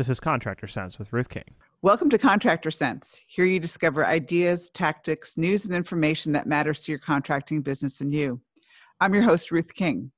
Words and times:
This 0.00 0.08
is 0.08 0.18
Contractor 0.18 0.66
Sense 0.66 0.98
with 0.98 1.12
Ruth 1.12 1.28
King. 1.28 1.44
Welcome 1.82 2.08
to 2.08 2.16
Contractor 2.16 2.70
Sense. 2.70 3.20
Here 3.26 3.44
you 3.44 3.60
discover 3.60 4.06
ideas, 4.06 4.70
tactics, 4.70 5.36
news, 5.36 5.66
and 5.66 5.74
information 5.74 6.32
that 6.32 6.46
matters 6.46 6.82
to 6.84 6.92
your 6.92 6.98
contracting 6.98 7.60
business 7.60 8.00
and 8.00 8.10
you. 8.10 8.40
I'm 8.98 9.12
your 9.12 9.24
host, 9.24 9.50
Ruth 9.50 9.74
King. 9.74 10.10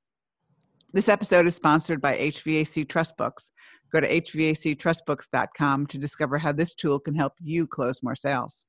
This 0.93 1.09
episode 1.09 1.47
is 1.47 1.55
sponsored 1.55 1.99
by 1.99 2.17
HVAC 2.17 2.87
Trustbooks. 2.87 3.51
Go 3.91 3.99
to 3.99 4.07
hvactrustbooks.com 4.07 5.87
to 5.87 5.97
discover 5.97 6.37
how 6.37 6.53
this 6.53 6.75
tool 6.75 6.97
can 6.97 7.15
help 7.15 7.33
you 7.41 7.67
close 7.67 8.01
more 8.01 8.15
sales. 8.15 8.63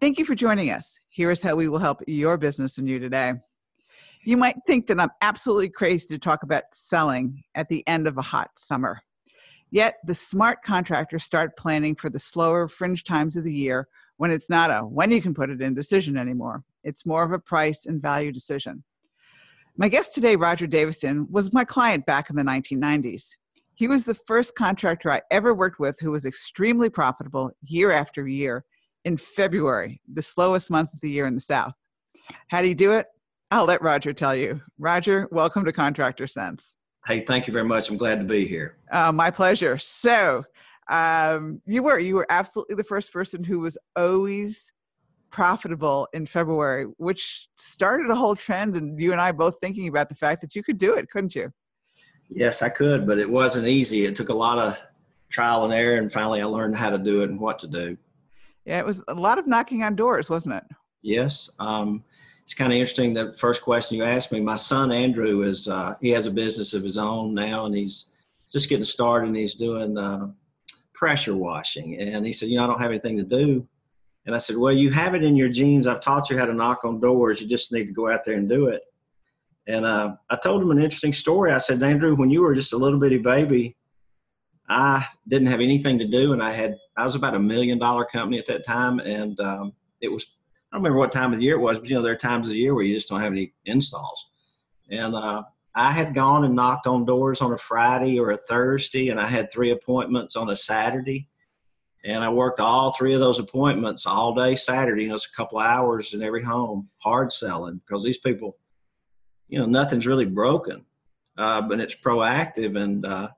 Thank 0.00 0.16
you 0.16 0.24
for 0.24 0.36
joining 0.36 0.70
us. 0.70 0.96
Here 1.08 1.32
is 1.32 1.42
how 1.42 1.56
we 1.56 1.68
will 1.68 1.80
help 1.80 2.04
your 2.06 2.38
business 2.38 2.78
and 2.78 2.88
you 2.88 3.00
today. 3.00 3.32
You 4.22 4.36
might 4.36 4.58
think 4.64 4.86
that 4.86 5.00
I'm 5.00 5.10
absolutely 5.22 5.70
crazy 5.70 6.06
to 6.06 6.20
talk 6.20 6.44
about 6.44 6.62
selling 6.72 7.42
at 7.56 7.68
the 7.68 7.82
end 7.88 8.06
of 8.06 8.16
a 8.16 8.22
hot 8.22 8.50
summer. 8.56 9.02
Yet 9.70 9.96
the 10.04 10.14
smart 10.14 10.62
contractors 10.62 11.24
start 11.24 11.56
planning 11.56 11.94
for 11.94 12.10
the 12.10 12.18
slower 12.18 12.66
fringe 12.68 13.04
times 13.04 13.36
of 13.36 13.44
the 13.44 13.54
year 13.54 13.88
when 14.16 14.30
it's 14.30 14.50
not 14.50 14.70
a 14.70 14.80
when 14.80 15.10
you 15.10 15.22
can 15.22 15.34
put 15.34 15.50
it 15.50 15.62
in 15.62 15.74
decision 15.74 16.16
anymore. 16.16 16.64
It's 16.82 17.06
more 17.06 17.22
of 17.22 17.32
a 17.32 17.38
price 17.38 17.86
and 17.86 18.02
value 18.02 18.32
decision. 18.32 18.82
My 19.76 19.88
guest 19.88 20.12
today, 20.12 20.36
Roger 20.36 20.66
Daviston, 20.66 21.30
was 21.30 21.52
my 21.52 21.64
client 21.64 22.04
back 22.04 22.30
in 22.30 22.36
the 22.36 22.42
1990s. 22.42 23.28
He 23.74 23.88
was 23.88 24.04
the 24.04 24.14
first 24.14 24.54
contractor 24.56 25.10
I 25.10 25.22
ever 25.30 25.54
worked 25.54 25.78
with 25.78 25.98
who 26.00 26.12
was 26.12 26.26
extremely 26.26 26.90
profitable 26.90 27.52
year 27.62 27.92
after 27.92 28.26
year 28.26 28.64
in 29.04 29.16
February, 29.16 30.00
the 30.12 30.20
slowest 30.20 30.70
month 30.70 30.92
of 30.92 31.00
the 31.00 31.10
year 31.10 31.26
in 31.26 31.34
the 31.34 31.40
South. 31.40 31.72
How 32.48 32.60
do 32.60 32.68
you 32.68 32.74
do 32.74 32.92
it? 32.92 33.06
I'll 33.50 33.64
let 33.64 33.82
Roger 33.82 34.12
tell 34.12 34.36
you. 34.36 34.60
Roger, 34.78 35.28
welcome 35.30 35.64
to 35.64 35.72
Contractor 35.72 36.26
Sense. 36.26 36.76
Hey, 37.06 37.24
thank 37.24 37.46
you 37.46 37.52
very 37.52 37.64
much. 37.64 37.88
I'm 37.88 37.96
glad 37.96 38.18
to 38.18 38.24
be 38.24 38.46
here. 38.46 38.76
Uh, 38.92 39.10
my 39.10 39.30
pleasure. 39.30 39.78
So, 39.78 40.44
um, 40.90 41.62
you 41.66 41.82
were 41.82 41.98
you 41.98 42.14
were 42.16 42.26
absolutely 42.30 42.74
the 42.74 42.84
first 42.84 43.12
person 43.12 43.42
who 43.44 43.60
was 43.60 43.78
always 43.96 44.72
profitable 45.30 46.08
in 46.12 46.26
February, 46.26 46.86
which 46.98 47.48
started 47.56 48.10
a 48.10 48.14
whole 48.14 48.34
trend, 48.34 48.76
and 48.76 49.00
you 49.00 49.12
and 49.12 49.20
I 49.20 49.32
both 49.32 49.54
thinking 49.62 49.88
about 49.88 50.08
the 50.08 50.14
fact 50.14 50.40
that 50.42 50.54
you 50.54 50.62
could 50.62 50.78
do 50.78 50.94
it, 50.94 51.08
couldn't 51.08 51.34
you? 51.34 51.52
Yes, 52.28 52.62
I 52.62 52.68
could, 52.68 53.06
but 53.06 53.18
it 53.18 53.28
wasn't 53.28 53.66
easy. 53.66 54.04
It 54.04 54.14
took 54.14 54.28
a 54.28 54.34
lot 54.34 54.58
of 54.58 54.78
trial 55.30 55.64
and 55.64 55.72
error, 55.72 55.96
and 55.96 56.12
finally, 56.12 56.42
I 56.42 56.44
learned 56.44 56.76
how 56.76 56.90
to 56.90 56.98
do 56.98 57.22
it 57.22 57.30
and 57.30 57.40
what 57.40 57.58
to 57.60 57.68
do. 57.68 57.96
Yeah, 58.64 58.78
it 58.78 58.84
was 58.84 59.02
a 59.08 59.14
lot 59.14 59.38
of 59.38 59.46
knocking 59.46 59.82
on 59.82 59.96
doors, 59.96 60.28
wasn't 60.28 60.56
it? 60.56 60.64
Yes. 61.02 61.50
Um, 61.58 62.04
it's 62.50 62.56
kind 62.56 62.72
of 62.72 62.78
interesting. 62.78 63.14
The 63.14 63.32
first 63.34 63.62
question 63.62 63.96
you 63.96 64.02
asked 64.02 64.32
me, 64.32 64.40
my 64.40 64.56
son 64.56 64.90
Andrew 64.90 65.42
is 65.42 65.68
uh, 65.68 65.94
he 66.00 66.10
has 66.10 66.26
a 66.26 66.32
business 66.32 66.74
of 66.74 66.82
his 66.82 66.98
own 66.98 67.32
now, 67.32 67.66
and 67.66 67.72
he's 67.72 68.06
just 68.50 68.68
getting 68.68 68.82
started. 68.82 69.28
and 69.28 69.36
He's 69.36 69.54
doing 69.54 69.96
uh, 69.96 70.32
pressure 70.92 71.36
washing, 71.36 71.96
and 72.00 72.26
he 72.26 72.32
said, 72.32 72.48
"You 72.48 72.56
know, 72.56 72.64
I 72.64 72.66
don't 72.66 72.80
have 72.80 72.90
anything 72.90 73.16
to 73.18 73.22
do." 73.22 73.68
And 74.26 74.34
I 74.34 74.38
said, 74.38 74.56
"Well, 74.56 74.72
you 74.72 74.90
have 74.90 75.14
it 75.14 75.22
in 75.22 75.36
your 75.36 75.48
genes. 75.48 75.86
I've 75.86 76.00
taught 76.00 76.28
you 76.28 76.36
how 76.36 76.44
to 76.44 76.52
knock 76.52 76.84
on 76.84 76.98
doors. 76.98 77.40
You 77.40 77.46
just 77.46 77.70
need 77.70 77.86
to 77.86 77.92
go 77.92 78.10
out 78.10 78.24
there 78.24 78.34
and 78.34 78.48
do 78.48 78.66
it." 78.66 78.82
And 79.68 79.86
uh, 79.86 80.16
I 80.28 80.34
told 80.34 80.60
him 80.60 80.72
an 80.72 80.82
interesting 80.82 81.12
story. 81.12 81.52
I 81.52 81.58
said, 81.58 81.80
"Andrew, 81.84 82.16
when 82.16 82.30
you 82.30 82.42
were 82.42 82.56
just 82.56 82.72
a 82.72 82.76
little 82.76 82.98
bitty 82.98 83.18
baby, 83.18 83.76
I 84.68 85.06
didn't 85.28 85.46
have 85.46 85.60
anything 85.60 86.00
to 86.00 86.08
do, 86.08 86.32
and 86.32 86.42
I 86.42 86.50
had 86.50 86.74
I 86.96 87.04
was 87.04 87.14
about 87.14 87.36
a 87.36 87.38
million 87.38 87.78
dollar 87.78 88.06
company 88.06 88.40
at 88.40 88.46
that 88.48 88.66
time, 88.66 88.98
and 88.98 89.38
um, 89.38 89.72
it 90.00 90.08
was 90.08 90.26
I 90.70 90.76
don't 90.76 90.84
remember 90.84 90.98
what 90.98 91.10
time 91.10 91.32
of 91.32 91.38
the 91.38 91.44
year 91.44 91.56
it 91.56 91.60
was, 91.60 91.78
but 91.78 91.88
you 91.88 91.96
know, 91.96 92.02
there 92.02 92.12
are 92.12 92.16
times 92.16 92.46
of 92.46 92.52
the 92.52 92.58
year 92.58 92.74
where 92.74 92.84
you 92.84 92.94
just 92.94 93.08
don't 93.08 93.20
have 93.20 93.32
any 93.32 93.52
installs. 93.64 94.30
And 94.88 95.14
uh, 95.14 95.42
I 95.74 95.90
had 95.90 96.14
gone 96.14 96.44
and 96.44 96.54
knocked 96.54 96.86
on 96.86 97.04
doors 97.04 97.40
on 97.40 97.52
a 97.52 97.58
Friday 97.58 98.18
or 98.18 98.30
a 98.30 98.36
Thursday, 98.36 99.08
and 99.08 99.20
I 99.20 99.26
had 99.26 99.52
three 99.52 99.70
appointments 99.70 100.36
on 100.36 100.50
a 100.50 100.56
Saturday. 100.56 101.28
And 102.04 102.24
I 102.24 102.30
worked 102.30 102.60
all 102.60 102.92
three 102.92 103.14
of 103.14 103.20
those 103.20 103.38
appointments 103.38 104.06
all 104.06 104.34
day 104.34 104.56
Saturday. 104.56 105.02
You 105.02 105.08
know, 105.10 105.16
it's 105.16 105.26
a 105.26 105.36
couple 105.36 105.58
hours 105.58 106.14
in 106.14 106.22
every 106.22 106.42
home, 106.42 106.88
hard 106.98 107.32
selling 107.32 107.80
because 107.86 108.04
these 108.04 108.18
people, 108.18 108.56
you 109.48 109.58
know, 109.58 109.66
nothing's 109.66 110.06
really 110.06 110.24
broken, 110.24 110.84
uh, 111.36 111.62
but 111.62 111.80
it's 111.80 111.94
proactive. 111.94 112.80
And 112.80 113.04
uh, 113.04 113.28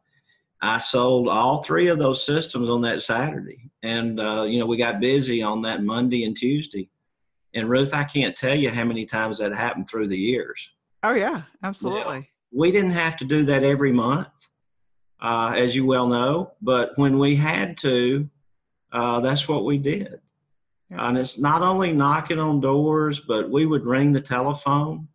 I 0.61 0.79
sold 0.79 1.29
all 1.29 1.63
three 1.63 1.89
of 1.89 1.99
those 1.99 2.25
systems 2.25 2.71
on 2.71 2.83
that 2.83 3.03
Saturday. 3.03 3.71
And, 3.83 4.21
uh, 4.21 4.45
you 4.45 4.61
know, 4.61 4.67
we 4.67 4.77
got 4.77 5.01
busy 5.01 5.43
on 5.43 5.63
that 5.63 5.83
Monday 5.83 6.25
and 6.25 6.37
Tuesday. 6.37 6.89
And 7.55 7.69
Ruth, 7.69 7.93
I 7.93 8.05
can't 8.05 8.37
tell 8.37 8.55
you 8.55 8.71
how 8.71 8.85
many 8.85 9.05
times 9.05 9.39
that 9.39 9.55
happened 9.55 9.89
through 9.89 10.09
the 10.09 10.19
years. 10.19 10.71
Oh 11.03 11.15
yeah, 11.15 11.43
absolutely. 11.63 12.15
You 12.15 12.21
know, 12.21 12.27
we 12.53 12.71
didn't 12.71 12.93
have 12.93 13.17
to 13.19 13.25
do 13.25 13.45
that 13.47 13.65
every 13.65 13.93
month, 13.93 14.29
uh, 15.21 15.53
as 15.57 15.75
you 15.75 15.85
well 15.85 16.07
know, 16.07 16.53
but 16.61 16.93
when 16.97 17.19
we 17.19 17.35
had 17.37 17.77
to, 17.79 18.29
uh, 18.93 19.21
that's 19.21 19.49
what 19.49 19.65
we 19.65 19.79
did. 19.79 20.21
Yeah. 20.91 21.09
And 21.09 21.19
it's 21.19 21.39
not 21.39 21.63
only 21.63 21.93
knocking 21.93 22.39
on 22.39 22.61
doors, 22.61 23.21
but 23.21 23.51
we 23.51 23.67
would 23.67 23.85
ring 23.85 24.13
the 24.13 24.21
telephone. 24.21 25.09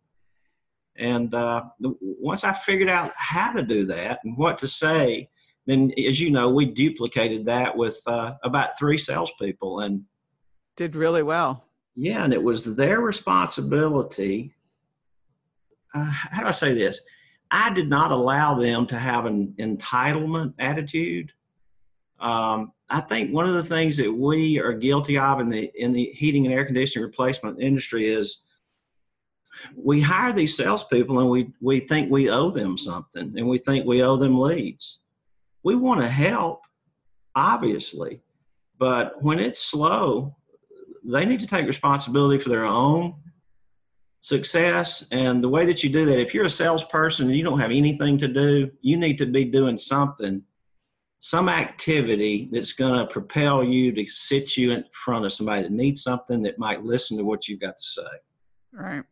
And 0.96 1.32
uh, 1.32 1.64
once 1.80 2.42
I 2.42 2.52
figured 2.52 2.88
out 2.88 3.12
how 3.16 3.52
to 3.52 3.62
do 3.62 3.84
that 3.86 4.18
and 4.24 4.36
what 4.36 4.58
to 4.58 4.68
say, 4.68 5.30
then 5.66 5.92
as 6.08 6.20
you 6.20 6.30
know, 6.30 6.48
we 6.48 6.66
duplicated 6.66 7.46
that 7.46 7.76
with 7.76 8.00
uh, 8.06 8.34
about 8.42 8.76
three 8.76 8.98
salespeople 8.98 9.80
and 9.80 10.02
did 10.76 10.96
really 10.96 11.22
well 11.22 11.67
yeah, 12.00 12.22
and 12.22 12.32
it 12.32 12.40
was 12.40 12.76
their 12.76 13.00
responsibility. 13.00 14.54
Uh, 15.92 16.04
how 16.04 16.42
do 16.42 16.46
I 16.46 16.52
say 16.52 16.72
this? 16.72 17.00
I 17.50 17.72
did 17.72 17.88
not 17.88 18.12
allow 18.12 18.54
them 18.54 18.86
to 18.86 18.96
have 18.96 19.26
an 19.26 19.52
entitlement 19.58 20.54
attitude. 20.60 21.32
Um, 22.20 22.72
I 22.88 23.00
think 23.00 23.32
one 23.32 23.48
of 23.48 23.54
the 23.56 23.64
things 23.64 23.96
that 23.96 24.12
we 24.12 24.60
are 24.60 24.74
guilty 24.74 25.18
of 25.18 25.40
in 25.40 25.48
the 25.48 25.72
in 25.74 25.92
the 25.92 26.12
heating 26.14 26.46
and 26.46 26.54
air 26.54 26.64
conditioning 26.64 27.04
replacement 27.04 27.60
industry 27.60 28.06
is 28.06 28.44
we 29.74 30.00
hire 30.00 30.32
these 30.32 30.56
salespeople 30.56 31.18
and 31.18 31.28
we 31.28 31.50
we 31.60 31.80
think 31.80 32.12
we 32.12 32.30
owe 32.30 32.50
them 32.50 32.78
something 32.78 33.34
and 33.36 33.48
we 33.48 33.58
think 33.58 33.86
we 33.86 34.04
owe 34.04 34.16
them 34.16 34.38
leads. 34.38 35.00
We 35.64 35.74
want 35.74 36.00
to 36.00 36.08
help, 36.08 36.60
obviously, 37.34 38.20
but 38.78 39.20
when 39.20 39.40
it's 39.40 39.60
slow, 39.60 40.36
they 41.08 41.24
need 41.24 41.40
to 41.40 41.46
take 41.46 41.66
responsibility 41.66 42.38
for 42.38 42.50
their 42.50 42.66
own 42.66 43.14
success. 44.20 45.06
And 45.10 45.42
the 45.42 45.48
way 45.48 45.64
that 45.66 45.82
you 45.82 45.90
do 45.90 46.04
that, 46.04 46.20
if 46.20 46.34
you're 46.34 46.44
a 46.44 46.50
salesperson 46.50 47.28
and 47.28 47.36
you 47.36 47.44
don't 47.44 47.60
have 47.60 47.70
anything 47.70 48.18
to 48.18 48.28
do, 48.28 48.70
you 48.82 48.96
need 48.96 49.16
to 49.18 49.26
be 49.26 49.44
doing 49.44 49.78
something, 49.78 50.42
some 51.18 51.48
activity 51.48 52.48
that's 52.52 52.74
going 52.74 52.98
to 52.98 53.06
propel 53.06 53.64
you 53.64 53.92
to 53.92 54.06
sit 54.06 54.56
you 54.56 54.72
in 54.72 54.84
front 54.92 55.24
of 55.24 55.32
somebody 55.32 55.62
that 55.62 55.72
needs 55.72 56.02
something 56.02 56.42
that 56.42 56.58
might 56.58 56.84
listen 56.84 57.16
to 57.16 57.24
what 57.24 57.48
you've 57.48 57.60
got 57.60 57.76
to 57.78 57.82
say. 57.82 58.02
All 58.78 58.84
right. 58.84 59.04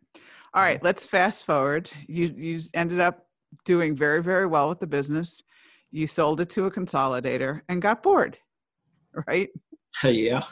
All 0.52 0.62
right. 0.62 0.82
Let's 0.82 1.06
fast 1.06 1.44
forward. 1.44 1.90
You 2.06 2.32
you 2.36 2.60
ended 2.74 3.00
up 3.00 3.26
doing 3.64 3.96
very 3.96 4.22
very 4.22 4.46
well 4.46 4.68
with 4.68 4.80
the 4.80 4.86
business. 4.86 5.42
You 5.90 6.06
sold 6.06 6.40
it 6.40 6.50
to 6.50 6.66
a 6.66 6.70
consolidator 6.70 7.62
and 7.68 7.80
got 7.80 8.02
bored, 8.02 8.38
right? 9.26 9.48
yeah 10.04 10.44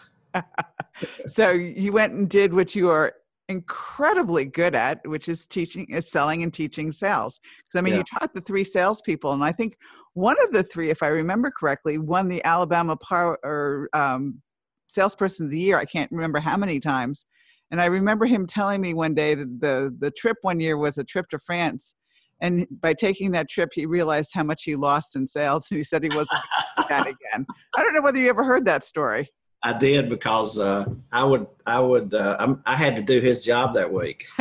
so 1.27 1.51
you 1.51 1.93
went 1.93 2.13
and 2.13 2.29
did 2.29 2.53
what 2.53 2.75
you 2.75 2.89
are 2.89 3.15
incredibly 3.49 4.45
good 4.45 4.75
at, 4.75 5.07
which 5.07 5.29
is 5.29 5.47
teaching, 5.47 5.87
is 5.91 6.11
selling 6.11 6.43
and 6.43 6.53
teaching 6.53 6.93
sales. 6.93 7.41
Because 7.65 7.79
I 7.79 7.83
mean, 7.83 7.95
yeah. 7.95 7.99
you 7.99 8.05
taught 8.05 8.35
the 8.35 8.41
three 8.41 8.65
salespeople, 8.65 9.33
and 9.33 9.45
I 9.45 9.53
think 9.53 9.77
one 10.15 10.37
of 10.43 10.53
the 10.53 10.63
three, 10.63 10.91
if 10.91 11.03
I 11.03 11.09
remember 11.09 11.51
correctly, 11.51 11.99
won 11.99 12.29
the 12.29 12.45
Alabama 12.45 12.97
Power 12.97 13.39
or 13.43 13.89
um, 13.93 14.41
Salesperson 14.87 15.47
of 15.47 15.51
the 15.51 15.59
Year. 15.59 15.79
I 15.79 15.85
can't 15.85 16.11
remember 16.11 16.41
how 16.41 16.57
many 16.57 16.81
times. 16.81 17.27
And 17.71 17.81
I 17.81 17.87
remember 17.87 18.27
him 18.27 18.47
telling 18.47 18.81
me 18.81 18.95
one 18.95 19.15
day 19.15 19.35
that 19.35 19.61
the 19.61 19.95
the 19.99 20.11
trip 20.11 20.37
one 20.43 20.61
year 20.61 20.77
was 20.77 20.99
a 20.99 21.05
trip 21.05 21.29
to 21.31 21.39
France, 21.39 21.95
and 22.41 22.67
by 22.81 22.95
taking 22.95 23.33
that 23.33 23.49
trip, 23.49 23.71
he 23.73 23.87
realized 23.87 24.31
how 24.33 24.45
much 24.45 24.65
he 24.65 24.77
lost 24.77 25.17
in 25.17 25.27
sales, 25.27 25.67
and 25.71 25.79
he 25.79 25.85
said 25.85 26.03
he 26.03 26.15
wasn't 26.15 26.41
that 26.89 27.07
again. 27.07 27.47
I 27.75 27.83
don't 27.83 27.95
know 27.95 28.03
whether 28.03 28.19
you 28.19 28.29
ever 28.29 28.45
heard 28.45 28.65
that 28.67 28.85
story. 28.85 29.31
I 29.65 29.73
did 29.73 30.11
because 30.11 30.59
uh, 30.59 30.85
I 31.11 31.25
would 31.25 31.47
I 31.67 31.81
would 31.81 32.13
uh, 32.13 32.55
i 32.67 32.77
had 32.77 32.95
to 32.97 33.03
do 33.03 33.21
his 33.21 33.43
job 33.43 33.73
that 33.73 33.91
week, 33.91 34.27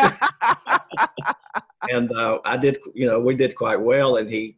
and 1.90 2.12
uh, 2.12 2.40
I 2.44 2.58
did 2.58 2.80
you 2.94 3.08
know 3.08 3.22
we 3.22 3.34
did 3.34 3.56
quite 3.56 3.80
well, 3.80 4.18
and 4.18 4.30
he 4.30 4.58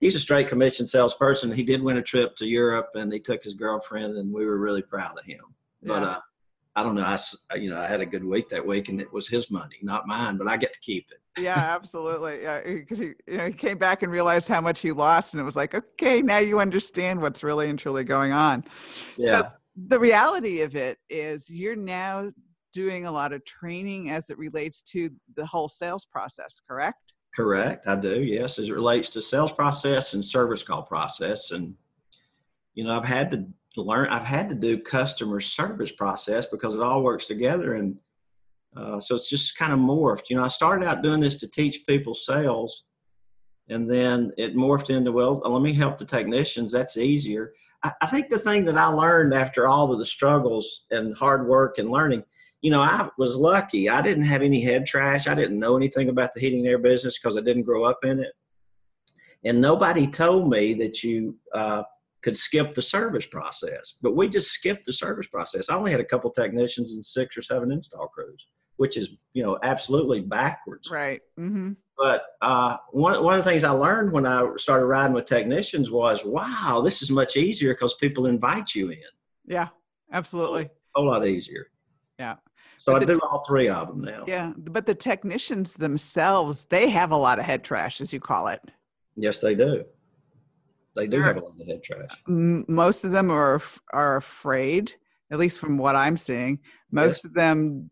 he's 0.00 0.14
a 0.14 0.20
straight 0.20 0.48
commission 0.48 0.86
salesperson. 0.86 1.52
He 1.52 1.64
did 1.64 1.82
win 1.82 1.96
a 1.96 2.02
trip 2.02 2.36
to 2.36 2.46
Europe, 2.46 2.90
and 2.94 3.12
he 3.12 3.18
took 3.18 3.42
his 3.42 3.54
girlfriend, 3.54 4.16
and 4.16 4.32
we 4.32 4.46
were 4.46 4.58
really 4.58 4.82
proud 4.82 5.18
of 5.18 5.24
him. 5.24 5.40
But 5.82 6.04
uh, 6.04 6.20
I 6.76 6.84
don't 6.84 6.94
know, 6.94 7.02
I 7.02 7.56
you 7.56 7.70
know 7.70 7.80
I 7.80 7.88
had 7.88 8.00
a 8.00 8.06
good 8.06 8.24
week 8.24 8.48
that 8.50 8.64
week, 8.64 8.90
and 8.90 9.00
it 9.00 9.12
was 9.12 9.26
his 9.26 9.50
money, 9.50 9.78
not 9.82 10.06
mine, 10.06 10.36
but 10.36 10.46
I 10.46 10.56
get 10.56 10.72
to 10.74 10.80
keep 10.80 11.08
it. 11.10 11.42
yeah, 11.42 11.74
absolutely. 11.74 12.42
Yeah, 12.42 12.60
he, 12.64 12.84
he, 12.94 13.04
you 13.26 13.36
know, 13.36 13.46
he 13.46 13.52
came 13.52 13.78
back 13.78 14.04
and 14.04 14.12
realized 14.12 14.46
how 14.46 14.60
much 14.60 14.80
he 14.80 14.92
lost, 14.92 15.34
and 15.34 15.40
it 15.40 15.44
was 15.44 15.56
like, 15.56 15.74
okay, 15.74 16.22
now 16.22 16.38
you 16.38 16.60
understand 16.60 17.20
what's 17.20 17.42
really 17.42 17.68
and 17.68 17.80
truly 17.80 18.04
going 18.04 18.32
on. 18.32 18.62
Yeah. 19.18 19.42
So, 19.42 19.56
the 19.76 19.98
reality 19.98 20.62
of 20.62 20.76
it 20.76 20.98
is 21.10 21.50
you're 21.50 21.76
now 21.76 22.30
doing 22.72 23.06
a 23.06 23.12
lot 23.12 23.32
of 23.32 23.44
training 23.44 24.10
as 24.10 24.30
it 24.30 24.38
relates 24.38 24.82
to 24.82 25.10
the 25.36 25.46
whole 25.46 25.68
sales 25.68 26.04
process, 26.04 26.60
correct? 26.68 27.12
Correct. 27.34 27.86
I 27.86 27.96
do. 27.96 28.22
Yes, 28.22 28.58
as 28.58 28.68
it 28.68 28.74
relates 28.74 29.08
to 29.10 29.22
sales 29.22 29.52
process 29.52 30.14
and 30.14 30.24
service 30.24 30.62
call 30.62 30.82
process. 30.82 31.50
And 31.50 31.74
you 32.74 32.84
know, 32.84 32.96
I've 32.96 33.04
had 33.04 33.30
to 33.30 33.46
learn, 33.76 34.08
I've 34.08 34.24
had 34.24 34.48
to 34.48 34.54
do 34.54 34.78
customer 34.78 35.40
service 35.40 35.92
process 35.92 36.46
because 36.46 36.74
it 36.74 36.82
all 36.82 37.02
works 37.02 37.26
together. 37.26 37.74
And 37.74 37.96
uh, 38.76 39.00
so 39.00 39.14
it's 39.14 39.30
just 39.30 39.56
kind 39.56 39.72
of 39.72 39.78
morphed. 39.78 40.30
You 40.30 40.36
know, 40.36 40.44
I 40.44 40.48
started 40.48 40.86
out 40.86 41.02
doing 41.02 41.20
this 41.20 41.36
to 41.38 41.48
teach 41.48 41.86
people 41.86 42.14
sales, 42.14 42.84
and 43.68 43.90
then 43.90 44.32
it 44.36 44.56
morphed 44.56 44.90
into, 44.90 45.12
well, 45.12 45.40
let 45.44 45.62
me 45.62 45.72
help 45.72 45.96
the 45.96 46.04
technicians. 46.04 46.72
That's 46.72 46.96
easier. 46.96 47.52
I, 48.00 48.06
think 48.06 48.28
the 48.28 48.38
thing 48.38 48.64
that 48.64 48.78
I 48.78 48.86
learned 48.86 49.34
after 49.34 49.68
all 49.68 49.92
of 49.92 49.98
the 49.98 50.06
struggles 50.06 50.84
and 50.90 51.16
hard 51.16 51.46
work 51.46 51.78
and 51.78 51.90
learning, 51.90 52.24
you 52.62 52.70
know, 52.70 52.80
I 52.80 53.08
was 53.18 53.36
lucky. 53.36 53.90
I 53.90 54.00
didn't 54.00 54.24
have 54.24 54.40
any 54.40 54.62
head 54.62 54.86
trash. 54.86 55.26
I 55.26 55.34
didn't 55.34 55.58
know 55.58 55.76
anything 55.76 56.08
about 56.08 56.32
the 56.34 56.40
heating 56.40 56.60
and 56.60 56.68
air 56.68 56.78
business 56.78 57.18
because 57.18 57.36
I 57.36 57.42
didn't 57.42 57.64
grow 57.64 57.84
up 57.84 57.98
in 58.02 58.20
it. 58.20 58.32
And 59.44 59.60
nobody 59.60 60.06
told 60.06 60.48
me 60.48 60.72
that 60.74 61.02
you 61.02 61.36
uh, 61.54 61.82
could 62.22 62.36
skip 62.36 62.74
the 62.74 62.80
service 62.80 63.26
process, 63.26 63.94
but 64.00 64.16
we 64.16 64.28
just 64.28 64.50
skipped 64.50 64.86
the 64.86 64.92
service 64.94 65.26
process. 65.26 65.68
I 65.68 65.76
only 65.76 65.90
had 65.90 66.00
a 66.00 66.04
couple 66.06 66.30
technicians 66.30 66.94
and 66.94 67.04
six 67.04 67.36
or 67.36 67.42
seven 67.42 67.70
install 67.70 68.08
crews, 68.08 68.46
which 68.76 68.96
is, 68.96 69.10
you 69.34 69.42
know, 69.42 69.58
absolutely 69.62 70.22
backwards. 70.22 70.90
Right. 70.90 71.20
Mm-hmm. 71.38 71.72
But 71.96 72.24
uh, 72.40 72.76
one, 72.90 73.22
one 73.22 73.38
of 73.38 73.44
the 73.44 73.48
things 73.48 73.62
I 73.64 73.70
learned 73.70 74.12
when 74.12 74.26
I 74.26 74.48
started 74.56 74.86
riding 74.86 75.14
with 75.14 75.26
technicians 75.26 75.90
was, 75.90 76.24
wow, 76.24 76.80
this 76.84 77.02
is 77.02 77.10
much 77.10 77.36
easier 77.36 77.72
because 77.72 77.94
people 77.94 78.26
invite 78.26 78.74
you 78.74 78.90
in. 78.90 78.98
Yeah, 79.46 79.68
absolutely. 80.12 80.64
A 80.64 80.70
whole 80.94 81.06
lot 81.06 81.26
easier. 81.26 81.68
Yeah. 82.18 82.36
So 82.78 82.92
But 82.92 83.02
I 83.02 83.06
do 83.06 83.20
all 83.20 83.44
three 83.46 83.68
of 83.68 83.88
them 83.88 84.00
now. 84.00 84.24
Yeah. 84.26 84.52
But 84.56 84.86
the 84.86 84.94
technicians 84.94 85.74
themselves, 85.74 86.66
they 86.68 86.88
have 86.90 87.12
a 87.12 87.16
lot 87.16 87.38
of 87.38 87.44
head 87.44 87.62
trash, 87.62 88.00
as 88.00 88.12
you 88.12 88.20
call 88.20 88.48
it. 88.48 88.60
Yes, 89.16 89.40
they 89.40 89.54
do. 89.54 89.84
They 90.96 91.06
do 91.06 91.22
have 91.22 91.36
a 91.36 91.40
lot 91.40 91.60
of 91.60 91.66
head 91.66 91.82
trash. 91.82 92.10
Most 92.26 93.04
of 93.04 93.12
them 93.12 93.30
are 93.30 93.60
are 93.92 94.16
afraid 94.16 94.94
at 95.30 95.38
least 95.38 95.58
from 95.58 95.78
what 95.78 95.96
i'm 95.96 96.16
seeing 96.16 96.58
most 96.90 97.24
of 97.24 97.34
them 97.34 97.90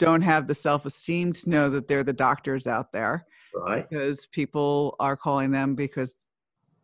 don't 0.00 0.22
have 0.22 0.46
the 0.46 0.54
self-esteem 0.54 1.32
to 1.34 1.50
know 1.50 1.70
that 1.70 1.86
they're 1.86 2.02
the 2.02 2.12
doctors 2.12 2.66
out 2.66 2.90
there 2.92 3.24
Right? 3.54 3.88
because 3.88 4.26
people 4.26 4.96
are 4.98 5.16
calling 5.16 5.50
them 5.50 5.74
because 5.74 6.26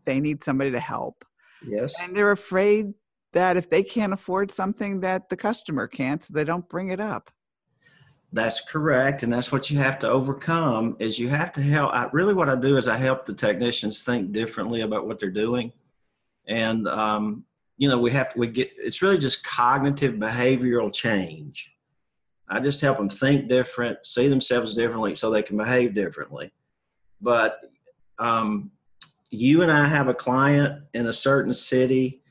they 0.04 0.20
need 0.20 0.44
somebody 0.44 0.70
to 0.70 0.80
help 0.80 1.24
Yes. 1.66 1.94
and 2.00 2.14
they're 2.14 2.32
afraid 2.32 2.92
that 3.32 3.56
if 3.56 3.68
they 3.70 3.82
can't 3.82 4.12
afford 4.12 4.50
something 4.50 5.00
that 5.00 5.28
the 5.30 5.36
customer 5.36 5.86
can't 5.88 6.22
so 6.22 6.32
they 6.34 6.44
don't 6.44 6.68
bring 6.68 6.90
it 6.90 7.00
up 7.00 7.30
That's 8.32 8.60
correct, 8.60 9.22
and 9.22 9.32
that's 9.32 9.50
what 9.52 9.70
you 9.70 9.78
have 9.78 9.98
to 10.00 10.08
overcome. 10.08 10.96
Is 10.98 11.18
you 11.18 11.28
have 11.30 11.52
to 11.52 11.62
help. 11.62 11.90
I, 11.94 12.08
really, 12.12 12.34
what 12.34 12.48
I 12.48 12.56
do 12.56 12.76
is 12.76 12.86
I 12.88 12.96
help 12.98 13.24
the 13.24 13.32
technicians 13.32 14.02
think 14.02 14.32
differently 14.32 14.80
about 14.82 15.06
what 15.06 15.18
they're 15.18 15.30
doing, 15.46 15.72
and 16.46 16.86
um, 16.88 17.44
you 17.78 17.88
know, 17.88 17.98
we 17.98 18.10
have 18.10 18.28
to. 18.32 18.38
We 18.38 18.48
get. 18.48 18.68
It's 18.88 19.00
really 19.00 19.16
just 19.18 19.44
cognitive 19.44 20.14
behavioral 20.16 20.92
change. 20.92 21.72
I 22.48 22.60
just 22.60 22.80
help 22.80 22.98
them 22.98 23.08
think 23.08 23.48
different, 23.48 23.98
see 24.06 24.28
themselves 24.28 24.74
differently, 24.74 25.16
so 25.16 25.30
they 25.30 25.42
can 25.42 25.56
behave 25.56 25.94
differently. 25.94 26.52
But 27.20 27.58
um, 28.18 28.70
you 29.30 29.62
and 29.62 29.72
I 29.72 29.86
have 29.88 30.08
a 30.08 30.14
client 30.14 30.82
in 30.94 31.08
a 31.08 31.12
certain 31.12 31.52
city 31.52 32.22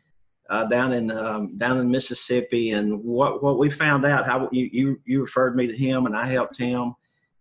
uh, 0.50 0.66
down 0.66 0.94
in 0.94 1.12
um, 1.12 1.58
down 1.58 1.80
in 1.80 1.90
Mississippi, 1.90 2.72
and 2.72 3.04
what 3.04 3.44
what 3.44 3.58
we 3.58 3.70
found 3.70 4.06
out 4.06 4.26
how 4.26 4.48
you 4.52 4.70
you 4.72 5.02
you 5.06 5.22
referred 5.22 5.56
me 5.56 5.68
to 5.68 5.76
him, 5.76 6.06
and 6.06 6.16
I 6.16 6.26
helped 6.26 6.58
him, 6.58 6.94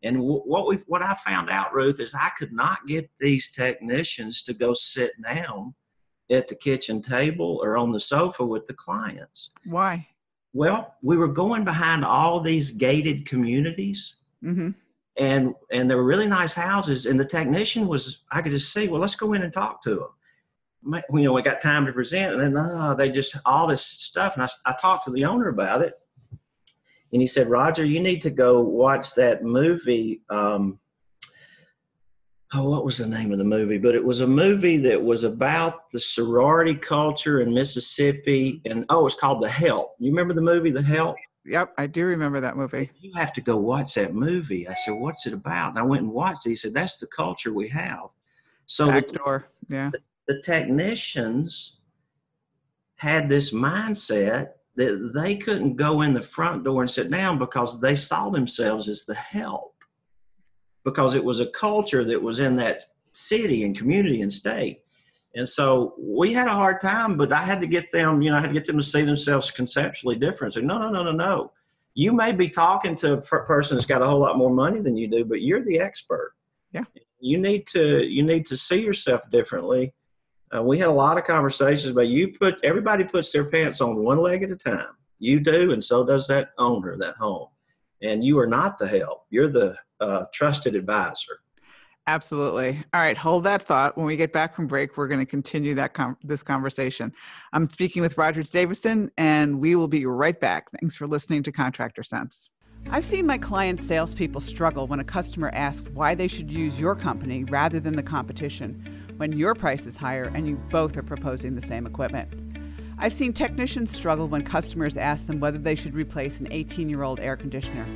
and 0.02 0.18
what 0.20 0.66
we 0.66 0.76
what 0.86 1.02
I 1.02 1.14
found 1.14 1.50
out, 1.50 1.74
Ruth, 1.74 2.00
is 2.00 2.14
I 2.14 2.30
could 2.38 2.52
not 2.52 2.86
get 2.86 3.10
these 3.20 3.50
technicians 3.50 4.42
to 4.44 4.54
go 4.54 4.74
sit 4.74 5.12
down 5.22 5.74
at 6.30 6.48
the 6.48 6.54
kitchen 6.54 7.02
table 7.02 7.60
or 7.62 7.76
on 7.76 7.90
the 7.90 8.00
sofa 8.00 8.44
with 8.44 8.66
the 8.66 8.74
clients. 8.74 9.50
why 9.66 10.06
Well, 10.54 10.94
we 11.02 11.18
were 11.18 11.28
going 11.28 11.64
behind 11.64 12.04
all 12.04 12.40
these 12.40 12.70
gated 12.70 13.26
communities. 13.26 14.16
Mm-hmm. 14.42 14.70
and 15.16 15.54
and 15.70 15.90
they 15.90 15.94
were 15.94 16.04
really 16.04 16.26
nice 16.26 16.54
houses. 16.54 17.06
And 17.06 17.18
the 17.18 17.24
technician 17.24 17.88
was 17.88 18.18
i 18.30 18.42
could 18.42 18.52
just 18.52 18.72
see 18.72 18.88
well 18.88 19.00
let's 19.00 19.16
go 19.16 19.32
in 19.32 19.42
and 19.42 19.52
talk 19.52 19.82
to 19.82 19.94
them 19.94 20.08
you 21.12 21.22
know 21.22 21.32
we 21.32 21.42
got 21.42 21.60
time 21.60 21.86
to 21.86 21.92
present. 21.92 22.34
And 22.34 22.56
then 22.56 22.56
uh, 22.56 22.94
they 22.94 23.10
just 23.10 23.36
all 23.44 23.66
this 23.66 23.84
stuff. 23.84 24.34
And 24.34 24.42
I, 24.42 24.48
I 24.66 24.74
talked 24.74 25.06
to 25.06 25.10
the 25.10 25.24
owner 25.24 25.48
about 25.48 25.82
it. 25.82 25.94
And 27.12 27.20
he 27.22 27.26
said 27.26 27.48
roger 27.48 27.84
you 27.84 28.00
need 28.00 28.22
to 28.22 28.30
go 28.30 28.60
watch 28.60 29.14
that 29.14 29.42
movie 29.42 30.22
um, 30.30 30.80
oh 32.54 32.70
what 32.70 32.84
was 32.84 32.98
the 32.98 33.06
name 33.06 33.32
of 33.32 33.38
the 33.38 33.44
movie 33.44 33.78
but 33.78 33.94
it 33.94 34.04
was 34.04 34.20
a 34.20 34.26
movie 34.26 34.76
that 34.76 35.02
was 35.02 35.24
about 35.24 35.90
the 35.90 36.00
sorority 36.00 36.74
culture 36.74 37.40
in 37.40 37.52
mississippi 37.52 38.60
and 38.64 38.84
oh 38.88 39.06
it's 39.06 39.16
called 39.16 39.42
the 39.42 39.48
help 39.48 39.94
you 39.98 40.10
remember 40.10 40.34
the 40.34 40.40
movie 40.40 40.70
the 40.70 40.82
help 40.82 41.16
yep 41.44 41.72
i 41.78 41.86
do 41.86 42.06
remember 42.06 42.40
that 42.40 42.56
movie 42.56 42.90
you 43.00 43.12
have 43.14 43.32
to 43.32 43.40
go 43.40 43.56
watch 43.56 43.94
that 43.94 44.14
movie. 44.14 44.66
I 44.66 44.74
said, 44.74 44.94
what's 44.94 45.26
it 45.26 45.34
about? 45.34 45.70
And 45.70 45.78
I 45.78 45.82
went 45.82 46.02
and 46.02 46.10
watched 46.10 46.46
it. 46.46 46.50
He 46.50 46.54
said, 46.54 46.72
that's 46.72 46.98
the 46.98 47.06
culture 47.08 47.52
we 47.52 47.68
have. 47.68 48.08
So 48.66 48.88
back 48.88 49.08
the, 49.08 49.12
door 49.14 49.48
yeah 49.68 49.90
the 50.26 50.40
technicians 50.42 51.78
had 52.96 53.28
this 53.28 53.52
mindset 53.52 54.50
that 54.76 55.12
they 55.14 55.36
couldn't 55.36 55.76
go 55.76 56.02
in 56.02 56.14
the 56.14 56.22
front 56.22 56.64
door 56.64 56.82
and 56.82 56.90
sit 56.90 57.10
down 57.10 57.38
because 57.38 57.80
they 57.80 57.94
saw 57.94 58.30
themselves 58.30 58.88
as 58.88 59.04
the 59.04 59.14
help 59.14 59.73
because 60.84 61.14
it 61.14 61.24
was 61.24 61.40
a 61.40 61.46
culture 61.46 62.04
that 62.04 62.22
was 62.22 62.40
in 62.40 62.56
that 62.56 62.82
city 63.12 63.64
and 63.64 63.76
community 63.76 64.22
and 64.22 64.32
state. 64.32 64.80
And 65.36 65.48
so 65.48 65.94
we 65.98 66.32
had 66.32 66.46
a 66.46 66.54
hard 66.54 66.80
time, 66.80 67.16
but 67.16 67.32
I 67.32 67.42
had 67.42 67.60
to 67.60 67.66
get 67.66 67.90
them, 67.90 68.22
you 68.22 68.30
know, 68.30 68.36
I 68.36 68.40
had 68.40 68.48
to 68.48 68.52
get 68.52 68.66
them 68.66 68.76
to 68.76 68.82
see 68.82 69.02
themselves 69.02 69.50
conceptually 69.50 70.16
different. 70.16 70.54
So 70.54 70.60
no, 70.60 70.78
no, 70.78 70.90
no, 70.90 71.02
no, 71.02 71.12
no. 71.12 71.52
You 71.94 72.12
may 72.12 72.32
be 72.32 72.48
talking 72.48 72.94
to 72.96 73.14
a 73.14 73.20
person 73.20 73.76
that's 73.76 73.86
got 73.86 74.02
a 74.02 74.06
whole 74.06 74.20
lot 74.20 74.38
more 74.38 74.52
money 74.52 74.80
than 74.80 74.96
you 74.96 75.08
do, 75.08 75.24
but 75.24 75.42
you're 75.42 75.64
the 75.64 75.80
expert. 75.80 76.34
Yeah. 76.72 76.84
You 77.20 77.38
need 77.38 77.66
to 77.68 78.04
you 78.04 78.22
need 78.22 78.46
to 78.46 78.56
see 78.56 78.82
yourself 78.82 79.28
differently. 79.30 79.94
Uh, 80.54 80.62
we 80.62 80.78
had 80.78 80.88
a 80.88 80.92
lot 80.92 81.18
of 81.18 81.24
conversations 81.24 81.92
but 81.92 82.08
you 82.08 82.32
put 82.32 82.58
everybody 82.62 83.02
puts 83.02 83.32
their 83.32 83.48
pants 83.48 83.80
on 83.80 83.96
one 84.04 84.18
leg 84.18 84.42
at 84.42 84.50
a 84.50 84.56
time. 84.56 84.94
You 85.18 85.40
do, 85.40 85.72
and 85.72 85.82
so 85.82 86.04
does 86.04 86.26
that 86.28 86.50
owner, 86.58 86.96
that 86.98 87.16
home. 87.16 87.48
And 88.02 88.22
you 88.22 88.38
are 88.38 88.46
not 88.46 88.76
the 88.76 88.86
help. 88.86 89.24
You're 89.30 89.50
the 89.50 89.76
trusted 90.32 90.74
advisor. 90.74 91.40
Absolutely. 92.06 92.78
All 92.92 93.00
right, 93.00 93.16
hold 93.16 93.44
that 93.44 93.66
thought. 93.66 93.96
When 93.96 94.04
we 94.04 94.16
get 94.16 94.30
back 94.30 94.54
from 94.54 94.66
break, 94.66 94.96
we're 94.96 95.08
going 95.08 95.20
to 95.20 95.26
continue 95.26 95.74
that 95.76 95.94
com- 95.94 96.18
this 96.22 96.42
conversation. 96.42 97.12
I'm 97.54 97.68
speaking 97.70 98.02
with 98.02 98.18
Rogers 98.18 98.50
Daviston, 98.50 99.08
and 99.16 99.58
we 99.58 99.74
will 99.74 99.88
be 99.88 100.04
right 100.04 100.38
back. 100.38 100.66
Thanks 100.80 100.96
for 100.96 101.06
listening 101.06 101.42
to 101.44 101.52
Contractor 101.52 102.02
Sense. 102.02 102.50
I've 102.90 103.06
seen 103.06 103.24
my 103.24 103.38
client 103.38 103.80
salespeople 103.80 104.42
struggle 104.42 104.86
when 104.86 105.00
a 105.00 105.04
customer 105.04 105.50
asks 105.54 105.88
why 105.94 106.14
they 106.14 106.28
should 106.28 106.52
use 106.52 106.78
your 106.78 106.94
company 106.94 107.44
rather 107.44 107.80
than 107.80 107.96
the 107.96 108.02
competition 108.02 108.84
when 109.16 109.32
your 109.32 109.54
price 109.54 109.86
is 109.86 109.96
higher 109.96 110.30
and 110.34 110.46
you 110.46 110.56
both 110.68 110.98
are 110.98 111.02
proposing 111.02 111.54
the 111.54 111.62
same 111.62 111.86
equipment. 111.86 112.30
I've 112.98 113.14
seen 113.14 113.32
technicians 113.32 113.96
struggle 113.96 114.28
when 114.28 114.42
customers 114.42 114.98
ask 114.98 115.26
them 115.26 115.40
whether 115.40 115.58
they 115.58 115.74
should 115.74 115.94
replace 115.94 116.40
an 116.40 116.48
18 116.50 116.90
year 116.90 117.02
old 117.02 117.18
air 117.20 117.36
conditioner. 117.36 117.86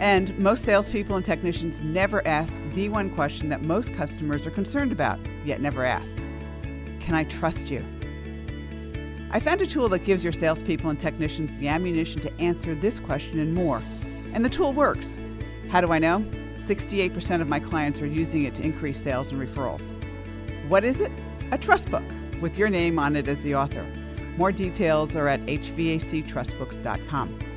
And 0.00 0.36
most 0.38 0.64
salespeople 0.64 1.16
and 1.16 1.24
technicians 1.24 1.82
never 1.82 2.26
ask 2.26 2.58
the 2.72 2.88
one 2.88 3.10
question 3.10 3.50
that 3.50 3.60
most 3.60 3.92
customers 3.92 4.46
are 4.46 4.50
concerned 4.50 4.92
about, 4.92 5.20
yet 5.44 5.60
never 5.60 5.84
ask 5.84 6.10
Can 7.00 7.14
I 7.14 7.24
trust 7.24 7.70
you? 7.70 7.84
I 9.30 9.38
found 9.38 9.60
a 9.60 9.66
tool 9.66 9.90
that 9.90 10.00
gives 10.00 10.24
your 10.24 10.32
salespeople 10.32 10.88
and 10.88 10.98
technicians 10.98 11.56
the 11.58 11.68
ammunition 11.68 12.20
to 12.22 12.40
answer 12.40 12.74
this 12.74 12.98
question 12.98 13.40
and 13.40 13.54
more. 13.54 13.82
And 14.32 14.42
the 14.42 14.48
tool 14.48 14.72
works. 14.72 15.18
How 15.68 15.82
do 15.82 15.92
I 15.92 15.98
know? 15.98 16.20
68% 16.56 17.42
of 17.42 17.48
my 17.48 17.60
clients 17.60 18.00
are 18.00 18.06
using 18.06 18.44
it 18.44 18.54
to 18.54 18.62
increase 18.62 19.00
sales 19.00 19.32
and 19.32 19.40
referrals. 19.40 19.82
What 20.68 20.82
is 20.82 21.00
it? 21.00 21.12
A 21.52 21.58
trust 21.58 21.90
book 21.90 22.04
with 22.40 22.56
your 22.56 22.70
name 22.70 22.98
on 22.98 23.16
it 23.16 23.28
as 23.28 23.38
the 23.40 23.54
author. 23.54 23.84
More 24.38 24.50
details 24.50 25.14
are 25.14 25.28
at 25.28 25.40
hvactrustbooks.com. 25.42 27.49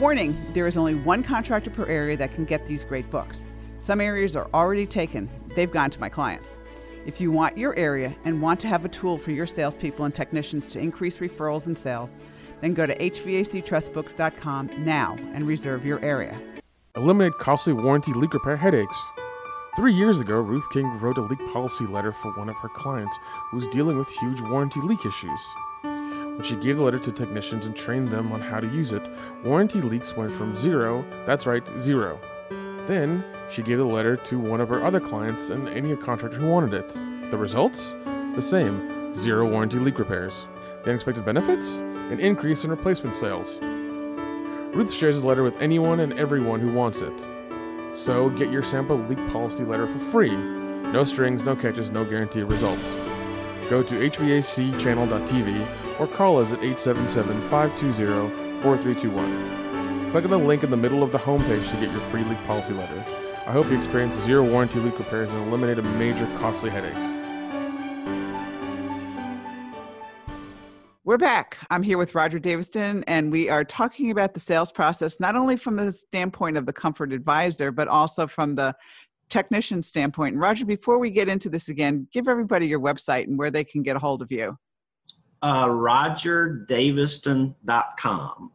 Warning 0.00 0.36
there 0.52 0.66
is 0.66 0.76
only 0.76 0.94
one 0.94 1.22
contractor 1.22 1.70
per 1.70 1.86
area 1.86 2.16
that 2.16 2.34
can 2.34 2.44
get 2.44 2.66
these 2.66 2.82
great 2.82 3.08
books. 3.10 3.38
Some 3.78 4.00
areas 4.00 4.34
are 4.34 4.48
already 4.54 4.86
taken, 4.86 5.28
they've 5.54 5.70
gone 5.70 5.90
to 5.90 6.00
my 6.00 6.08
clients. 6.08 6.56
If 7.04 7.20
you 7.20 7.30
want 7.30 7.58
your 7.58 7.76
area 7.76 8.14
and 8.24 8.40
want 8.40 8.60
to 8.60 8.68
have 8.68 8.84
a 8.84 8.88
tool 8.88 9.18
for 9.18 9.32
your 9.32 9.46
salespeople 9.46 10.04
and 10.04 10.14
technicians 10.14 10.68
to 10.68 10.78
increase 10.78 11.18
referrals 11.18 11.66
and 11.66 11.76
sales, 11.76 12.14
then 12.60 12.74
go 12.74 12.86
to 12.86 12.96
hvactrustbooks.com 12.96 14.70
now 14.84 15.16
and 15.34 15.46
reserve 15.46 15.84
your 15.84 16.00
area. 16.00 16.40
Eliminate 16.96 17.38
costly 17.38 17.72
warranty 17.72 18.12
leak 18.12 18.32
repair 18.34 18.56
headaches. 18.56 19.10
Three 19.76 19.94
years 19.94 20.20
ago, 20.20 20.40
Ruth 20.40 20.68
King 20.72 20.86
wrote 21.00 21.18
a 21.18 21.22
leak 21.22 21.40
policy 21.52 21.86
letter 21.86 22.12
for 22.12 22.30
one 22.32 22.48
of 22.48 22.56
her 22.56 22.68
clients 22.68 23.18
who 23.50 23.56
was 23.56 23.66
dealing 23.68 23.98
with 23.98 24.08
huge 24.08 24.40
warranty 24.42 24.80
leak 24.80 25.04
issues. 25.04 25.40
When 26.34 26.42
she 26.44 26.56
gave 26.56 26.78
the 26.78 26.82
letter 26.82 26.98
to 26.98 27.12
technicians 27.12 27.66
and 27.66 27.76
trained 27.76 28.08
them 28.08 28.32
on 28.32 28.40
how 28.40 28.58
to 28.58 28.66
use 28.66 28.92
it, 28.92 29.02
warranty 29.44 29.82
leaks 29.82 30.16
went 30.16 30.32
from 30.32 30.56
zero, 30.56 31.04
that's 31.26 31.44
right, 31.44 31.62
zero. 31.78 32.18
Then, 32.86 33.22
she 33.50 33.62
gave 33.62 33.76
the 33.76 33.84
letter 33.84 34.16
to 34.16 34.38
one 34.38 34.62
of 34.62 34.70
her 34.70 34.82
other 34.82 34.98
clients 34.98 35.50
and 35.50 35.68
any 35.68 35.94
contractor 35.94 36.38
who 36.38 36.48
wanted 36.48 36.72
it. 36.72 36.88
The 37.30 37.36
results? 37.36 37.96
The 38.34 38.40
same. 38.40 39.14
zero 39.14 39.46
warranty 39.46 39.78
leak 39.78 39.98
repairs. 39.98 40.48
The 40.84 40.90
unexpected 40.90 41.24
benefits? 41.26 41.80
An 41.80 42.18
increase 42.18 42.64
in 42.64 42.70
replacement 42.70 43.14
sales. 43.14 43.58
Ruth 44.74 44.90
shares 44.90 45.16
his 45.16 45.24
letter 45.24 45.42
with 45.42 45.60
anyone 45.60 46.00
and 46.00 46.18
everyone 46.18 46.60
who 46.60 46.72
wants 46.72 47.02
it. 47.02 47.24
So 47.92 48.30
get 48.30 48.50
your 48.50 48.62
sample 48.62 48.96
leak 48.96 49.18
policy 49.30 49.64
letter 49.64 49.86
for 49.86 49.98
free. 49.98 50.34
No 50.34 51.04
strings, 51.04 51.44
no 51.44 51.54
catches, 51.54 51.90
no 51.90 52.06
guaranteed 52.06 52.44
results. 52.44 52.90
Go 53.68 53.82
to 53.82 53.94
hvacchannel.tv 53.96 55.81
or 55.98 56.06
call 56.06 56.38
us 56.38 56.52
at 56.52 56.58
877 56.62 57.48
520 57.48 58.62
4321. 58.62 60.10
Click 60.12 60.24
on 60.24 60.30
the 60.30 60.38
link 60.38 60.62
in 60.62 60.70
the 60.70 60.76
middle 60.76 61.02
of 61.02 61.12
the 61.12 61.18
homepage 61.18 61.68
to 61.70 61.76
get 61.76 61.90
your 61.90 62.00
free 62.10 62.24
leak 62.24 62.38
policy 62.46 62.72
letter. 62.72 63.04
I 63.46 63.52
hope 63.52 63.68
you 63.70 63.76
experience 63.76 64.16
zero 64.16 64.44
warranty 64.44 64.78
leak 64.78 64.98
repairs 64.98 65.32
and 65.32 65.48
eliminate 65.48 65.78
a 65.78 65.82
major 65.82 66.26
costly 66.38 66.70
headache. 66.70 66.94
We're 71.04 71.18
back. 71.18 71.58
I'm 71.70 71.82
here 71.82 71.98
with 71.98 72.14
Roger 72.14 72.38
Daviston, 72.38 73.02
and 73.08 73.32
we 73.32 73.48
are 73.48 73.64
talking 73.64 74.12
about 74.12 74.34
the 74.34 74.40
sales 74.40 74.70
process, 74.70 75.18
not 75.18 75.34
only 75.34 75.56
from 75.56 75.74
the 75.74 75.90
standpoint 75.90 76.56
of 76.56 76.64
the 76.64 76.72
comfort 76.72 77.12
advisor, 77.12 77.72
but 77.72 77.88
also 77.88 78.28
from 78.28 78.54
the 78.54 78.74
technician 79.28 79.82
standpoint. 79.82 80.34
And 80.34 80.40
Roger, 80.40 80.64
before 80.64 80.98
we 80.98 81.10
get 81.10 81.28
into 81.28 81.48
this 81.48 81.68
again, 81.68 82.06
give 82.12 82.28
everybody 82.28 82.68
your 82.68 82.80
website 82.80 83.24
and 83.24 83.36
where 83.36 83.50
they 83.50 83.64
can 83.64 83.82
get 83.82 83.96
a 83.96 83.98
hold 83.98 84.22
of 84.22 84.30
you. 84.30 84.56
Uh, 85.42 85.66
RogerDaviston.com. 85.66 88.52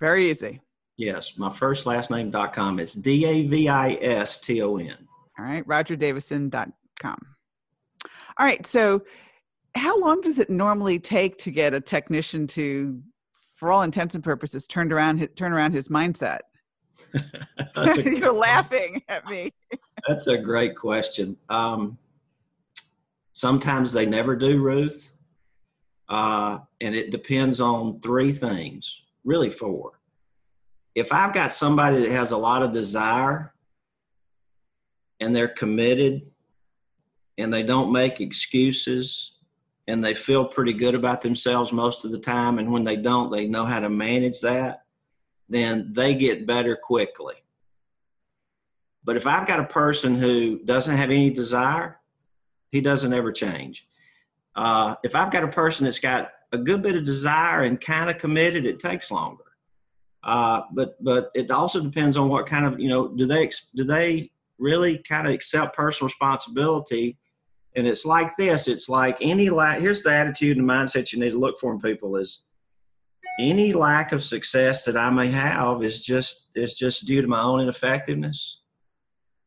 Very 0.00 0.30
easy. 0.30 0.60
Yes, 0.96 1.38
my 1.38 1.50
first 1.50 1.86
last 1.86 2.10
name 2.10 2.30
dot 2.30 2.52
com. 2.52 2.80
It's 2.80 2.94
D 2.94 3.24
A 3.24 3.46
V 3.46 3.68
I 3.68 3.92
S 4.00 4.38
T 4.38 4.62
O 4.62 4.78
N. 4.78 4.96
All 5.38 5.44
right, 5.44 5.66
RogerDaviston.com. 5.66 7.18
All 8.38 8.46
right, 8.46 8.66
so 8.66 9.02
how 9.74 9.98
long 10.00 10.20
does 10.20 10.38
it 10.38 10.50
normally 10.50 10.98
take 10.98 11.38
to 11.38 11.50
get 11.50 11.74
a 11.74 11.80
technician 11.80 12.46
to, 12.48 13.00
for 13.56 13.70
all 13.70 13.82
intents 13.82 14.14
and 14.14 14.24
purposes, 14.24 14.66
turn 14.66 14.92
around 14.92 15.28
turn 15.36 15.52
around 15.52 15.72
his 15.72 15.88
mindset? 15.88 16.38
You're 18.04 18.32
laughing 18.32 19.02
at 19.08 19.28
me. 19.28 19.52
that's 20.08 20.26
a 20.26 20.38
great 20.38 20.76
question. 20.76 21.36
Um, 21.48 21.98
sometimes 23.32 23.92
they 23.92 24.06
never 24.06 24.36
do, 24.36 24.60
Ruth. 24.60 25.10
Uh, 26.08 26.58
and 26.80 26.94
it 26.94 27.10
depends 27.10 27.60
on 27.60 28.00
three 28.00 28.32
things, 28.32 29.02
really 29.24 29.50
four. 29.50 30.00
If 30.94 31.12
I've 31.12 31.34
got 31.34 31.52
somebody 31.52 32.00
that 32.00 32.10
has 32.10 32.32
a 32.32 32.36
lot 32.36 32.62
of 32.62 32.72
desire 32.72 33.52
and 35.20 35.34
they're 35.34 35.48
committed 35.48 36.22
and 37.36 37.52
they 37.52 37.62
don't 37.62 37.92
make 37.92 38.20
excuses 38.20 39.32
and 39.86 40.02
they 40.02 40.14
feel 40.14 40.44
pretty 40.44 40.72
good 40.72 40.94
about 40.94 41.22
themselves 41.22 41.72
most 41.72 42.04
of 42.04 42.10
the 42.10 42.18
time, 42.18 42.58
and 42.58 42.70
when 42.70 42.84
they 42.84 42.96
don't, 42.96 43.30
they 43.30 43.46
know 43.46 43.64
how 43.64 43.80
to 43.80 43.88
manage 43.88 44.40
that, 44.40 44.84
then 45.48 45.90
they 45.92 46.14
get 46.14 46.46
better 46.46 46.76
quickly. 46.76 47.36
But 49.04 49.16
if 49.16 49.26
I've 49.26 49.46
got 49.46 49.60
a 49.60 49.64
person 49.64 50.16
who 50.16 50.58
doesn't 50.64 50.96
have 50.96 51.10
any 51.10 51.30
desire, 51.30 51.98
he 52.70 52.82
doesn't 52.82 53.14
ever 53.14 53.32
change. 53.32 53.88
Uh, 54.54 54.94
if 55.04 55.14
I've 55.14 55.30
got 55.30 55.44
a 55.44 55.48
person 55.48 55.84
that's 55.84 55.98
got 55.98 56.30
a 56.52 56.58
good 56.58 56.82
bit 56.82 56.96
of 56.96 57.04
desire 57.04 57.62
and 57.62 57.80
kind 57.80 58.10
of 58.10 58.18
committed, 58.18 58.66
it 58.66 58.80
takes 58.80 59.10
longer. 59.10 59.44
Uh, 60.24 60.62
but 60.72 61.02
but 61.02 61.30
it 61.34 61.50
also 61.50 61.80
depends 61.80 62.16
on 62.16 62.28
what 62.28 62.46
kind 62.46 62.66
of 62.66 62.80
you 62.80 62.88
know 62.88 63.08
do 63.08 63.24
they 63.24 63.50
do 63.74 63.84
they 63.84 64.30
really 64.58 64.98
kind 64.98 65.26
of 65.26 65.32
accept 65.32 65.76
personal 65.76 66.08
responsibility? 66.08 67.16
And 67.76 67.86
it's 67.86 68.04
like 68.04 68.36
this. 68.36 68.66
It's 68.66 68.88
like 68.88 69.18
any 69.20 69.50
lack. 69.50 69.80
Here's 69.80 70.02
the 70.02 70.12
attitude 70.12 70.56
and 70.56 70.66
mindset 70.68 71.12
you 71.12 71.20
need 71.20 71.30
to 71.30 71.38
look 71.38 71.58
for 71.60 71.72
in 71.72 71.80
people 71.80 72.16
is 72.16 72.44
any 73.38 73.72
lack 73.72 74.10
of 74.10 74.24
success 74.24 74.84
that 74.84 74.96
I 74.96 75.10
may 75.10 75.28
have 75.28 75.82
is 75.84 76.02
just 76.02 76.48
is 76.56 76.74
just 76.74 77.06
due 77.06 77.22
to 77.22 77.28
my 77.28 77.40
own 77.40 77.60
ineffectiveness. 77.60 78.62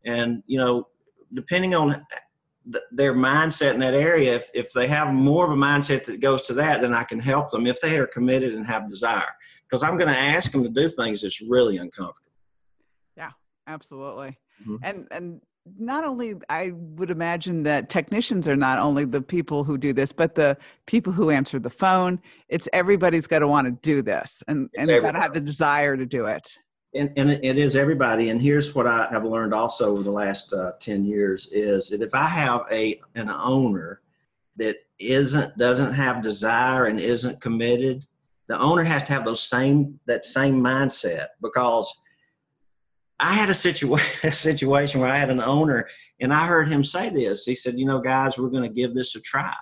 And 0.06 0.42
you 0.48 0.58
know, 0.58 0.88
depending 1.34 1.76
on 1.76 2.06
th- 2.72 2.84
their 2.92 3.14
mindset 3.14 3.74
in 3.74 3.80
that 3.80 3.94
area, 3.94 4.36
if, 4.36 4.50
if 4.54 4.74
they 4.74 4.88
have 4.88 5.14
more 5.14 5.46
of 5.46 5.52
a 5.52 5.56
mindset 5.56 6.06
that 6.06 6.20
goes 6.20 6.42
to 6.44 6.54
that, 6.56 6.82
then 6.82 6.94
I 6.94 7.04
can 7.04 7.20
help 7.20 7.50
them 7.50 7.68
if 7.68 7.80
they 7.82 7.98
are 7.98 8.08
committed 8.08 8.54
and 8.54 8.66
have 8.66 8.88
desire. 8.88 9.32
Because 9.68 9.84
I'm 9.84 9.98
going 9.98 10.10
to 10.10 10.18
ask 10.18 10.52
them 10.52 10.64
to 10.64 10.70
do 10.70 10.90
things 10.90 11.22
that's 11.22 11.42
really 11.42 11.78
uncomfortable. 11.78 12.32
Yeah, 13.16 13.32
absolutely. 13.68 14.38
Mhm. 14.68 14.80
And 14.84 15.08
and 15.12 15.42
not 15.78 16.04
only 16.04 16.36
I 16.50 16.72
would 16.74 17.12
imagine 17.12 17.64
that 17.64 17.90
technicians 17.90 18.48
are 18.48 18.56
not 18.56 18.80
only 18.80 19.06
the 19.06 19.22
people 19.22 19.64
who 19.64 19.78
do 19.78 19.94
this, 19.94 20.12
but 20.12 20.36
the 20.36 20.58
people 20.88 21.14
who 21.14 21.30
answer 21.30 21.60
the 21.60 21.70
phone. 21.70 22.20
It's 22.50 22.68
everybody's 22.74 23.28
got 23.28 23.40
to 23.40 23.48
want 23.48 23.66
to 23.66 23.72
do 23.72 24.02
this 24.02 24.42
and 24.48 24.70
It's 24.74 24.90
and 24.90 25.02
got 25.02 25.12
to 25.12 25.20
have 25.20 25.34
the 25.34 25.42
desire 25.42 25.96
to 25.96 26.06
do 26.06 26.26
it. 26.26 26.58
And, 26.94 27.12
and 27.16 27.30
it 27.30 27.58
is 27.58 27.78
everybody. 27.78 28.30
And 28.30 28.42
here's 28.42 28.76
what 28.76 28.86
I 28.86 29.08
have 29.12 29.24
learned 29.24 29.54
also 29.54 29.92
over 29.92 30.04
the 30.04 30.12
last 30.12 30.52
uh, 30.52 30.74
10 30.80 31.06
years 31.06 31.48
is 31.52 31.90
that 31.90 32.02
if 32.02 32.14
I 32.14 32.28
have 32.28 32.66
a 32.72 33.00
an 33.16 33.30
owner 33.30 34.02
that 34.58 34.76
isn't 35.00 35.58
doesn't 35.58 35.94
have 35.94 36.22
desire 36.22 36.88
and 36.88 37.00
isn't 37.00 37.40
committed, 37.40 38.06
the 38.48 38.60
owner 38.60 38.84
has 38.84 39.04
to 39.06 39.14
have 39.14 39.24
those 39.24 39.42
same 39.42 40.00
that 40.06 40.26
same 40.26 40.62
mindset 40.62 41.28
because 41.42 42.02
I 43.22 43.34
had 43.34 43.50
a 43.50 43.54
situation 43.54 44.20
a 44.24 44.32
situation 44.32 45.00
where 45.00 45.10
I 45.10 45.18
had 45.18 45.30
an 45.30 45.42
owner 45.42 45.88
and 46.20 46.34
I 46.34 46.46
heard 46.46 46.68
him 46.68 46.84
say 46.84 47.10
this. 47.10 47.46
He 47.46 47.56
said, 47.56 47.80
"You 47.80 47.86
know, 47.86 48.02
guys, 48.02 48.38
we're 48.38 48.50
going 48.50 48.64
to 48.64 48.70
give 48.70 48.94
this 48.94 49.16
a 49.16 49.22
try." 49.22 49.56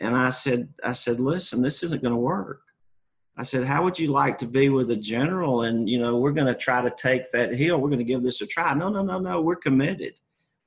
And 0.00 0.16
I 0.16 0.30
said, 0.30 0.68
"I 0.82 0.92
said, 0.92 1.20
listen, 1.20 1.60
this 1.60 1.82
isn't 1.82 2.02
going 2.02 2.14
to 2.14 2.20
work." 2.20 2.62
I 3.40 3.42
said, 3.42 3.64
"How 3.64 3.82
would 3.82 3.98
you 3.98 4.08
like 4.08 4.36
to 4.38 4.46
be 4.46 4.68
with 4.68 4.90
a 4.90 4.96
general?" 4.96 5.62
And 5.62 5.88
you 5.88 5.98
know, 5.98 6.18
we're 6.18 6.32
going 6.32 6.46
to 6.46 6.54
try 6.54 6.82
to 6.82 6.90
take 6.90 7.32
that 7.32 7.54
hill. 7.54 7.78
We're 7.78 7.88
going 7.88 8.06
to 8.06 8.12
give 8.12 8.22
this 8.22 8.42
a 8.42 8.46
try. 8.46 8.74
No, 8.74 8.90
no, 8.90 9.02
no, 9.02 9.18
no. 9.18 9.40
We're 9.40 9.56
committed. 9.56 10.12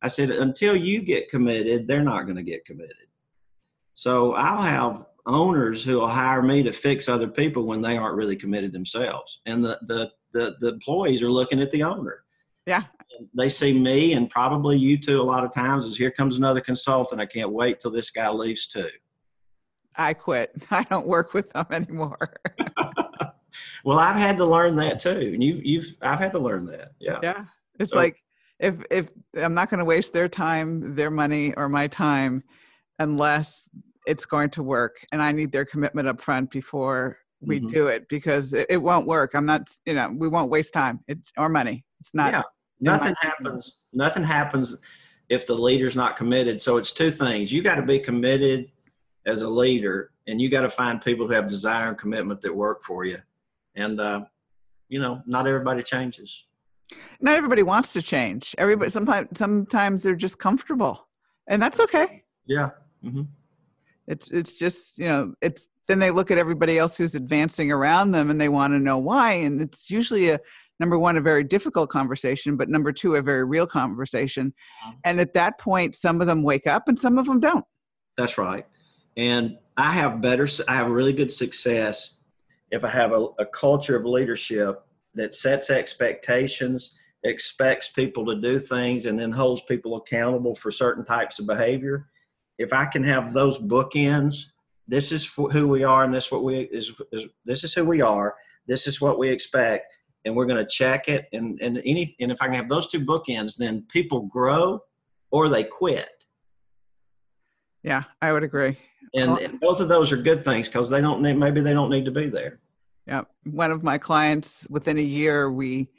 I 0.01 0.07
said, 0.07 0.31
until 0.31 0.75
you 0.75 1.03
get 1.03 1.29
committed, 1.29 1.87
they're 1.87 2.01
not 2.01 2.23
going 2.23 2.35
to 2.35 2.43
get 2.43 2.65
committed. 2.65 3.07
So 3.93 4.33
I'll 4.33 4.63
have 4.63 5.05
owners 5.27 5.83
who 5.83 5.99
will 5.99 6.09
hire 6.09 6.41
me 6.41 6.63
to 6.63 6.73
fix 6.73 7.07
other 7.07 7.27
people 7.27 7.63
when 7.67 7.79
they 7.79 7.95
aren't 7.95 8.17
really 8.17 8.35
committed 8.35 8.73
themselves, 8.73 9.41
and 9.45 9.63
the 9.63 9.77
the 9.83 10.11
the, 10.33 10.55
the 10.59 10.69
employees 10.69 11.21
are 11.21 11.31
looking 11.31 11.61
at 11.61 11.69
the 11.69 11.83
owner. 11.83 12.23
Yeah. 12.65 12.85
They 13.37 13.49
see 13.49 13.77
me 13.77 14.13
and 14.13 14.27
probably 14.27 14.79
you 14.79 14.97
too 14.97 15.21
a 15.21 15.29
lot 15.33 15.43
of 15.43 15.53
times 15.53 15.85
is 15.85 15.95
here 15.95 16.09
comes 16.09 16.39
another 16.39 16.61
consultant. 16.61 17.21
I 17.21 17.27
can't 17.27 17.51
wait 17.51 17.79
till 17.79 17.91
this 17.91 18.09
guy 18.09 18.29
leaves 18.31 18.65
too. 18.65 18.89
I 19.95 20.13
quit. 20.13 20.51
I 20.71 20.83
don't 20.83 21.07
work 21.07 21.33
with 21.33 21.51
them 21.53 21.65
anymore. 21.71 22.33
Well, 23.85 23.99
I've 23.99 24.15
had 24.15 24.37
to 24.37 24.45
learn 24.45 24.75
that 24.77 24.99
too. 24.99 25.09
And 25.33 25.43
you 25.43 25.59
you've 25.63 25.93
I've 26.01 26.19
had 26.19 26.31
to 26.31 26.39
learn 26.39 26.65
that. 26.67 26.93
Yeah. 26.99 27.19
yeah. 27.21 27.45
It's 27.79 27.91
So- 27.91 27.97
like 27.97 28.17
if 28.59 28.75
if 28.89 29.09
I'm 29.41 29.53
not 29.53 29.69
going 29.69 29.79
to 29.79 29.85
waste 29.85 30.13
their 30.13 30.27
time, 30.29 30.95
their 30.95 31.11
money 31.11 31.53
or 31.55 31.69
my 31.69 31.87
time 31.87 32.43
unless 32.99 33.67
it's 34.07 34.25
going 34.25 34.49
to 34.51 34.63
work 34.63 35.05
and 35.11 35.21
I 35.21 35.31
need 35.31 35.51
their 35.51 35.65
commitment 35.65 36.07
up 36.07 36.21
front 36.21 36.49
before 36.49 37.17
we 37.41 37.59
Mhm. 37.59 37.69
do 37.69 37.87
it 37.87 38.07
because 38.09 38.53
it, 38.53 38.67
it 38.69 38.77
won't 38.77 39.05
work. 39.05 39.35
I'm 39.35 39.45
not, 39.45 39.69
you 39.85 39.93
know, 39.93 40.09
we 40.15 40.27
won't 40.29 40.49
waste 40.49 40.73
time 40.73 41.01
it, 41.07 41.19
or 41.37 41.49
money. 41.49 41.83
It's 41.99 42.13
not 42.13 42.31
Yeah. 42.31 42.43
Nothing 42.79 43.15
happens. 43.21 43.79
Nothing 43.93 44.23
happens 44.23 44.77
if 45.29 45.45
the 45.45 45.55
leader's 45.55 45.95
not 45.95 46.17
committed. 46.17 46.59
So 46.59 46.77
it's 46.77 46.91
two 46.91 47.11
things. 47.11 47.51
You 47.51 47.61
got 47.61 47.75
to 47.75 47.81
be 47.81 47.99
committed 47.99 48.71
as 49.25 49.41
a 49.41 49.47
leader, 49.47 50.11
and 50.27 50.41
you 50.41 50.49
got 50.49 50.61
to 50.61 50.69
find 50.69 51.01
people 51.01 51.27
who 51.27 51.33
have 51.33 51.47
desire 51.47 51.89
and 51.89 51.97
commitment 51.97 52.41
that 52.41 52.55
work 52.55 52.83
for 52.83 53.05
you. 53.05 53.17
And 53.75 53.99
uh, 53.99 54.25
you 54.89 54.99
know, 54.99 55.21
not 55.25 55.47
everybody 55.47 55.83
changes. 55.83 56.45
not 57.21 57.35
everybody 57.35 57.63
wants 57.63 57.93
to 57.93 58.01
change. 58.01 58.53
Everybody 58.57 58.91
sometimes 58.91 59.27
sometimes 59.35 60.03
they're 60.03 60.15
just 60.15 60.37
comfortable, 60.39 61.07
and 61.47 61.61
that's 61.61 61.79
okay. 61.79 62.23
Yeah. 62.45 62.71
hmm 63.01 63.23
It's 64.07 64.29
it's 64.31 64.53
just 64.53 64.97
you 64.97 65.05
know 65.05 65.33
it's 65.41 65.67
then 65.87 65.99
they 65.99 66.11
look 66.11 66.31
at 66.31 66.37
everybody 66.37 66.77
else 66.77 66.95
who's 66.95 67.13
advancing 67.15 67.69
around 67.71 68.11
them 68.11 68.29
and 68.29 68.39
they 68.39 68.49
want 68.49 68.71
to 68.73 68.79
know 68.79 68.97
why, 68.97 69.33
and 69.33 69.61
it's 69.61 69.89
usually 69.89 70.29
a 70.29 70.39
number 70.79 70.97
one 70.99 71.17
a 71.17 71.21
very 71.21 71.43
difficult 71.43 71.89
conversation, 71.89 72.57
but 72.57 72.67
number 72.69 72.91
two 72.91 73.15
a 73.15 73.21
very 73.21 73.43
real 73.45 73.67
conversation. 73.67 74.53
Mhm. 74.85 74.95
And 75.05 75.19
at 75.21 75.33
that 75.33 75.59
point, 75.59 75.95
some 75.95 76.19
of 76.21 76.27
them 76.27 76.41
wake 76.43 76.67
up 76.67 76.87
and 76.87 76.99
some 76.99 77.17
of 77.17 77.25
them 77.25 77.39
don't. 77.39 77.65
That's 78.17 78.37
right. 78.37 78.65
And 79.17 79.57
I 79.77 79.91
have 79.91 80.21
better, 80.21 80.47
I 80.67 80.75
have 80.75 80.89
really 80.89 81.13
good 81.13 81.31
success 81.31 82.15
if 82.71 82.83
I 82.83 82.89
have 82.89 83.11
a, 83.11 83.27
a 83.39 83.45
culture 83.45 83.95
of 83.95 84.05
leadership 84.05 84.83
that 85.13 85.33
sets 85.33 85.69
expectations, 85.69 86.95
expects 87.23 87.89
people 87.89 88.25
to 88.25 88.41
do 88.41 88.57
things, 88.57 89.05
and 89.05 89.17
then 89.17 89.31
holds 89.31 89.61
people 89.61 89.95
accountable 89.95 90.55
for 90.55 90.71
certain 90.71 91.05
types 91.05 91.39
of 91.39 91.45
behavior. 91.45 92.09
If 92.57 92.73
I 92.73 92.85
can 92.85 93.03
have 93.03 93.33
those 93.33 93.59
bookends, 93.59 94.45
this 94.87 95.11
is 95.11 95.31
who 95.33 95.67
we 95.67 95.83
are, 95.83 96.03
and 96.03 96.13
this 96.13 96.31
what 96.31 96.43
we 96.43 96.61
is, 96.61 96.99
is 97.11 97.27
this 97.45 97.63
is 97.63 97.73
who 97.73 97.85
we 97.85 98.01
are. 98.01 98.35
This 98.67 98.87
is 98.87 98.99
what 98.99 99.19
we 99.19 99.29
expect, 99.29 99.93
and 100.25 100.35
we're 100.35 100.45
going 100.45 100.63
to 100.63 100.69
check 100.69 101.07
it. 101.07 101.27
And 101.31 101.59
and 101.61 101.81
any 101.85 102.15
and 102.19 102.31
if 102.31 102.41
I 102.41 102.45
can 102.45 102.55
have 102.55 102.69
those 102.69 102.87
two 102.87 102.99
bookends, 103.01 103.55
then 103.55 103.85
people 103.87 104.21
grow 104.21 104.81
or 105.31 105.47
they 105.47 105.63
quit. 105.63 106.22
Yeah, 107.83 108.03
I 108.21 108.31
would 108.31 108.43
agree. 108.43 108.77
And, 109.13 109.31
Well- 109.31 109.39
and 109.43 109.59
both 109.59 109.79
of 109.79 109.89
those 109.89 110.11
are 110.11 110.17
good 110.17 110.43
things 110.43 110.67
because 110.67 110.89
they 110.89 111.01
don't 111.01 111.21
need, 111.21 111.33
maybe 111.37 111.61
they 111.61 111.73
don't 111.73 111.89
need 111.89 112.05
to 112.05 112.11
be 112.11 112.27
there. 112.29 112.59
Yeah. 113.05 113.23
One 113.43 113.71
of 113.71 113.83
my 113.83 113.97
clients, 113.97 114.65
within 114.69 114.97
a 114.97 115.01
year, 115.01 115.51
we 115.51 115.89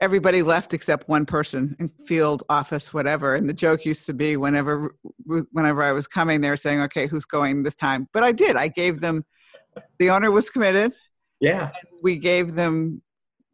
everybody 0.00 0.42
left 0.42 0.74
except 0.74 1.08
one 1.08 1.26
person 1.26 1.74
in 1.80 1.88
field 2.06 2.44
office 2.48 2.94
whatever 2.94 3.34
and 3.34 3.48
the 3.48 3.52
joke 3.52 3.84
used 3.84 4.06
to 4.06 4.14
be 4.14 4.36
whenever 4.36 4.94
whenever 5.50 5.82
i 5.82 5.90
was 5.90 6.06
coming 6.06 6.40
they 6.40 6.48
were 6.48 6.56
saying 6.56 6.80
okay 6.80 7.08
who's 7.08 7.24
going 7.24 7.64
this 7.64 7.74
time 7.74 8.06
but 8.12 8.22
i 8.22 8.30
did 8.30 8.54
i 8.54 8.68
gave 8.68 9.00
them 9.00 9.24
the 9.98 10.08
owner 10.08 10.30
was 10.30 10.50
committed 10.50 10.92
Yeah. 11.40 11.70
we 12.00 12.16
gave 12.16 12.54
them 12.54 13.02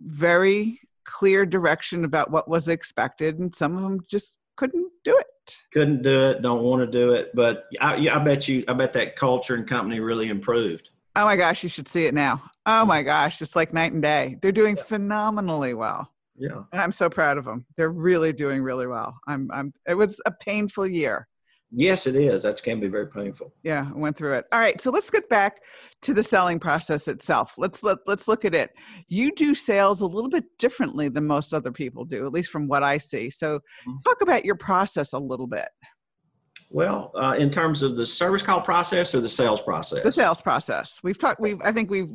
very 0.02 0.80
clear 1.06 1.46
direction 1.46 2.04
about 2.04 2.30
what 2.30 2.46
was 2.46 2.68
expected 2.68 3.38
and 3.38 3.54
some 3.54 3.74
of 3.78 3.82
them 3.82 4.00
just 4.06 4.38
couldn't 4.56 4.90
do 5.04 5.16
it 5.18 5.56
Couldn't 5.73 6.02
do 6.02 6.30
it. 6.30 6.40
Don't 6.42 6.62
want 6.62 6.80
to 6.80 6.87
do 6.87 7.12
it. 7.12 7.30
But 7.34 7.64
I, 7.80 7.96
yeah, 7.96 8.16
I 8.16 8.18
bet 8.25 8.49
you, 8.49 8.64
I 8.68 8.73
bet 8.73 8.92
that 8.94 9.14
culture 9.16 9.54
and 9.54 9.66
company 9.68 10.00
really 10.00 10.28
improved. 10.28 10.90
oh 11.16 11.25
my 11.26 11.37
gosh 11.37 11.62
you 11.62 11.68
should 11.68 11.88
see 11.88 12.06
it 12.06 12.14
now 12.14 12.42
oh 12.66 12.84
my 12.87 13.02
gosh 13.02 13.42
it's 13.42 13.54
like 13.54 13.73
night 13.75 13.92
and 13.92 14.02
day 14.02 14.38
they're 14.40 14.52
doing 14.62 14.75
phenomenally 14.76 15.75
well 15.75 16.11
Yeah. 16.37 16.62
and 16.73 16.80
I'm 16.80 16.92
so 16.92 17.08
proud 17.11 17.37
of 17.38 17.44
them. 17.44 17.64
They're 17.76 17.92
really 17.92 18.32
doing 18.32 18.62
really 18.62 18.87
well. 18.87 19.11
I'm, 19.28 19.50
I'm. 19.52 19.73
It 19.87 19.94
was 19.94 20.18
a 20.26 20.32
painful 20.32 20.87
year. 20.88 21.28
Yes, 21.76 22.07
it 22.07 22.14
is. 22.14 22.45
That 22.45 22.62
can 22.62 22.78
be 22.78 22.87
very 22.87 23.09
painful. 23.09 23.52
Yeah, 23.64 23.90
I 23.93 23.99
went 23.99 24.16
through 24.16 24.35
it. 24.35 24.45
All 24.52 24.61
right, 24.61 24.81
so 24.81 24.90
let's 24.90 25.11
get 25.11 25.28
back 25.28 25.61
to 26.02 26.14
the 26.14 26.23
selling 26.23 26.61
process 26.61 27.09
itself. 27.09 27.54
Let's 27.59 27.83
let 27.83 27.99
let's 28.07 28.28
look 28.28 28.45
at 28.45 28.54
it. 28.54 28.71
You 29.09 29.35
do 29.35 29.54
sales 29.54 30.00
a 30.00 30.07
little 30.07 30.31
bit 30.31 30.45
differently 30.59 31.09
than 31.09 31.26
most 31.26 31.52
other 31.52 31.73
people 31.73 32.04
do, 32.04 32.26
at 32.26 32.33
least 32.33 32.50
from 32.50 32.69
what 32.69 32.83
I 32.85 32.99
see. 32.99 33.28
So, 33.31 33.61
Mhm. 33.87 34.02
talk 34.04 34.21
about 34.23 34.45
your 34.45 34.54
process 34.54 35.12
a 35.12 35.19
little 35.19 35.49
bit. 35.49 35.69
Well, 36.71 37.11
uh, 37.14 37.35
in 37.38 37.50
terms 37.50 37.83
of 37.83 37.97
the 37.97 38.07
service 38.07 38.43
call 38.43 38.61
process 38.61 39.14
or 39.14 39.21
the 39.21 39.28
sales 39.28 39.61
process? 39.61 40.02
The 40.02 40.12
sales 40.12 40.40
process. 40.40 41.00
We've 41.02 41.19
talked. 41.19 41.40
We've. 41.40 41.61
I 41.64 41.73
think 41.73 41.90
we've 41.90 42.09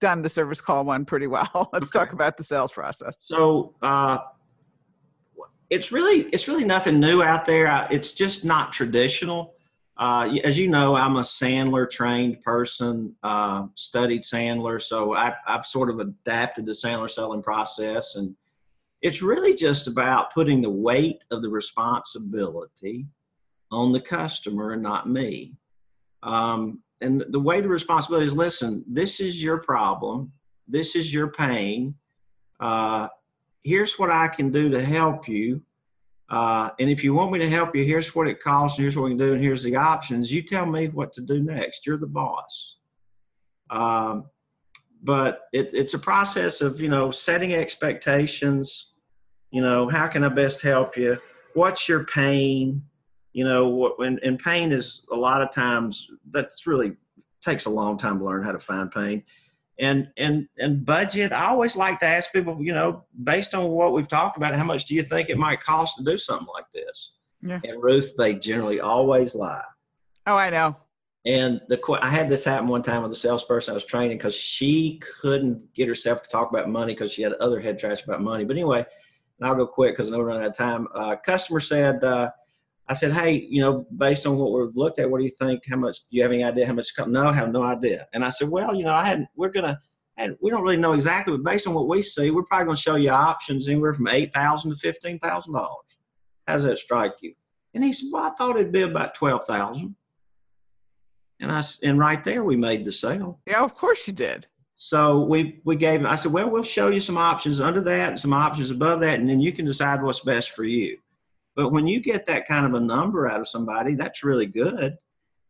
done 0.00 0.22
the 0.22 0.30
service 0.30 0.60
call 0.60 0.84
one 0.84 1.04
pretty 1.04 1.26
well. 1.26 1.68
Let's 1.72 1.90
talk 1.90 2.12
about 2.12 2.36
the 2.36 2.44
sales 2.44 2.72
process. 2.72 3.16
So 3.22 3.74
uh, 3.82 4.18
it's 5.70 5.92
really 5.92 6.22
it's 6.32 6.48
really 6.48 6.64
nothing 6.64 6.98
new 7.00 7.22
out 7.22 7.44
there. 7.44 7.68
I- 7.68 7.88
It's 7.90 8.12
just 8.12 8.44
not 8.44 8.72
traditional. 8.72 9.54
Uh, 9.96 10.36
as 10.44 10.56
you 10.56 10.68
know, 10.68 10.94
I'm 10.94 11.16
a 11.16 11.22
Sandler 11.22 11.90
trained 11.90 12.40
person, 12.42 13.16
uh, 13.24 13.66
studied 13.74 14.22
Sandler, 14.22 14.80
so 14.80 15.14
I, 15.14 15.34
I've 15.44 15.66
sort 15.66 15.90
of 15.90 15.98
adapted 15.98 16.66
the 16.66 16.72
Sandler 16.72 17.10
selling 17.10 17.42
process, 17.42 18.14
and 18.14 18.36
it's 19.02 19.22
really 19.22 19.54
just 19.54 19.88
about 19.88 20.32
putting 20.32 20.60
the 20.62 20.70
weight 20.70 21.24
of 21.32 21.42
the 21.42 21.48
responsibility 21.48 23.06
on 23.72 23.90
the 23.92 24.00
customer 24.00 24.72
and 24.72 24.82
not 24.82 25.08
me. 25.08 25.54
Um, 26.22 26.80
and 27.00 27.24
the 27.30 27.40
weight 27.40 27.64
of 27.64 27.70
responsibility 27.70 28.26
is: 28.26 28.34
listen, 28.34 28.84
this 28.86 29.18
is 29.18 29.42
your 29.42 29.58
problem, 29.58 30.32
this 30.68 30.94
is 30.94 31.12
your 31.12 31.28
pain. 31.28 31.96
Uh, 32.60 33.08
here's 33.62 33.98
what 33.98 34.10
I 34.10 34.28
can 34.28 34.50
do 34.50 34.70
to 34.70 34.82
help 34.82 35.28
you. 35.28 35.62
Uh, 36.30 36.70
and 36.78 36.90
if 36.90 37.02
you 37.02 37.14
want 37.14 37.32
me 37.32 37.38
to 37.38 37.48
help 37.48 37.74
you, 37.74 37.84
here's 37.84 38.14
what 38.14 38.28
it 38.28 38.40
costs, 38.40 38.78
and 38.78 38.84
here's 38.84 38.96
what 38.96 39.04
we 39.04 39.10
can 39.10 39.18
do, 39.18 39.32
and 39.32 39.42
here's 39.42 39.62
the 39.62 39.76
options. 39.76 40.32
You 40.32 40.42
tell 40.42 40.66
me 40.66 40.88
what 40.88 41.12
to 41.14 41.22
do 41.22 41.42
next. 41.42 41.86
You're 41.86 41.96
the 41.96 42.06
boss. 42.06 42.76
Um, 43.70 44.26
but 45.02 45.42
it, 45.52 45.70
it's 45.72 45.94
a 45.94 45.98
process 45.98 46.60
of 46.60 46.80
you 46.80 46.88
know 46.88 47.10
setting 47.10 47.54
expectations. 47.54 48.92
You 49.50 49.62
know, 49.62 49.88
how 49.88 50.06
can 50.06 50.24
I 50.24 50.28
best 50.28 50.60
help 50.60 50.96
you? 50.96 51.18
What's 51.54 51.88
your 51.88 52.04
pain? 52.04 52.82
You 53.32 53.44
know, 53.44 53.68
what, 53.68 53.98
and, 54.00 54.18
and 54.22 54.38
pain 54.38 54.72
is 54.72 55.06
a 55.12 55.16
lot 55.16 55.40
of 55.40 55.50
times 55.50 56.10
that's 56.30 56.66
really 56.66 56.96
takes 57.40 57.66
a 57.66 57.70
long 57.70 57.96
time 57.96 58.18
to 58.18 58.24
learn 58.24 58.42
how 58.42 58.52
to 58.52 58.58
find 58.58 58.90
pain 58.90 59.22
and 59.78 60.08
and 60.16 60.48
and 60.58 60.84
budget 60.84 61.32
i 61.32 61.46
always 61.46 61.76
like 61.76 61.98
to 62.00 62.06
ask 62.06 62.32
people 62.32 62.56
you 62.60 62.72
know 62.72 63.04
based 63.24 63.54
on 63.54 63.68
what 63.70 63.92
we've 63.92 64.08
talked 64.08 64.36
about 64.36 64.54
how 64.54 64.64
much 64.64 64.84
do 64.86 64.94
you 64.94 65.02
think 65.02 65.28
it 65.30 65.38
might 65.38 65.60
cost 65.60 65.96
to 65.96 66.04
do 66.04 66.18
something 66.18 66.48
like 66.54 66.64
this 66.74 67.14
Yeah. 67.42 67.60
and 67.64 67.82
ruth 67.82 68.14
they 68.16 68.34
generally 68.34 68.80
always 68.80 69.34
lie 69.34 69.62
Oh, 70.26 70.36
I 70.36 70.50
know. 70.50 70.76
and 71.26 71.60
the 71.68 71.80
i 72.02 72.08
had 72.08 72.28
this 72.28 72.44
happen 72.44 72.66
one 72.68 72.82
time 72.82 73.02
with 73.02 73.12
a 73.12 73.16
salesperson 73.16 73.72
i 73.72 73.74
was 73.74 73.84
training 73.84 74.16
because 74.18 74.34
she 74.34 75.00
couldn't 75.20 75.72
get 75.74 75.88
herself 75.88 76.22
to 76.22 76.30
talk 76.30 76.50
about 76.50 76.68
money 76.68 76.94
because 76.94 77.12
she 77.12 77.22
had 77.22 77.32
other 77.34 77.60
head 77.60 77.78
trash 77.78 78.02
about 78.04 78.20
money 78.22 78.44
but 78.44 78.56
anyway 78.56 78.84
and 79.40 79.48
i'll 79.48 79.54
go 79.54 79.66
quick 79.66 79.92
because 79.94 80.08
i 80.08 80.10
know 80.10 80.18
we're 80.18 80.26
running 80.26 80.42
out 80.42 80.50
of 80.50 80.56
time 80.56 80.88
uh, 80.94 81.14
customer 81.16 81.60
said 81.60 82.02
uh, 82.02 82.30
I 82.88 82.94
said, 82.94 83.12
hey, 83.12 83.46
you 83.50 83.60
know, 83.60 83.86
based 83.96 84.26
on 84.26 84.38
what 84.38 84.52
we've 84.52 84.74
looked 84.74 84.98
at, 84.98 85.10
what 85.10 85.18
do 85.18 85.24
you 85.24 85.30
think? 85.38 85.62
How 85.68 85.76
much? 85.76 85.98
Do 85.98 86.16
you 86.16 86.22
have 86.22 86.32
any 86.32 86.42
idea 86.42 86.66
how 86.66 86.72
much? 86.72 86.88
No, 87.06 87.28
I 87.28 87.32
have 87.34 87.50
no 87.50 87.62
idea. 87.62 88.06
And 88.14 88.24
I 88.24 88.30
said, 88.30 88.48
well, 88.48 88.74
you 88.74 88.84
know, 88.84 88.94
I 88.94 89.04
hadn't. 89.04 89.28
We're 89.36 89.50
gonna. 89.50 89.78
And 90.16 90.36
we 90.40 90.50
don't 90.50 90.62
really 90.62 90.76
know 90.76 90.94
exactly, 90.94 91.36
but 91.36 91.48
based 91.48 91.68
on 91.68 91.74
what 91.74 91.86
we 91.86 92.02
see, 92.02 92.30
we're 92.30 92.42
probably 92.42 92.64
going 92.64 92.76
to 92.76 92.82
show 92.82 92.96
you 92.96 93.10
options 93.10 93.68
anywhere 93.68 93.94
from 93.94 94.08
eight 94.08 94.34
thousand 94.34 94.72
to 94.72 94.76
fifteen 94.76 95.18
thousand 95.20 95.52
dollars. 95.52 95.86
How 96.48 96.54
does 96.54 96.64
that 96.64 96.78
strike 96.78 97.12
you? 97.20 97.34
And 97.74 97.84
he 97.84 97.92
said, 97.92 98.08
well, 98.10 98.24
I 98.24 98.30
thought 98.30 98.56
it'd 98.56 98.72
be 98.72 98.82
about 98.82 99.14
twelve 99.14 99.44
thousand. 99.44 99.94
And 101.40 101.52
I 101.52 101.62
and 101.84 101.98
right 101.98 102.24
there 102.24 102.42
we 102.42 102.56
made 102.56 102.84
the 102.84 102.90
sale. 102.90 103.38
Yeah, 103.46 103.62
of 103.62 103.76
course 103.76 104.08
you 104.08 104.12
did. 104.12 104.48
So 104.74 105.20
we 105.20 105.60
we 105.64 105.76
gave. 105.76 106.00
Him. 106.00 106.06
I 106.06 106.16
said, 106.16 106.32
well, 106.32 106.50
we'll 106.50 106.62
show 106.62 106.88
you 106.88 107.00
some 107.00 107.18
options 107.18 107.60
under 107.60 107.80
that, 107.82 108.08
and 108.08 108.18
some 108.18 108.32
options 108.32 108.72
above 108.72 109.00
that, 109.00 109.20
and 109.20 109.28
then 109.28 109.40
you 109.40 109.52
can 109.52 109.66
decide 109.66 110.02
what's 110.02 110.20
best 110.20 110.50
for 110.50 110.64
you. 110.64 110.98
But 111.58 111.72
when 111.72 111.88
you 111.88 111.98
get 111.98 112.24
that 112.26 112.46
kind 112.46 112.64
of 112.64 112.74
a 112.74 112.80
number 112.80 113.28
out 113.28 113.40
of 113.40 113.48
somebody, 113.48 113.96
that's 113.96 114.22
really 114.22 114.46
good. 114.46 114.96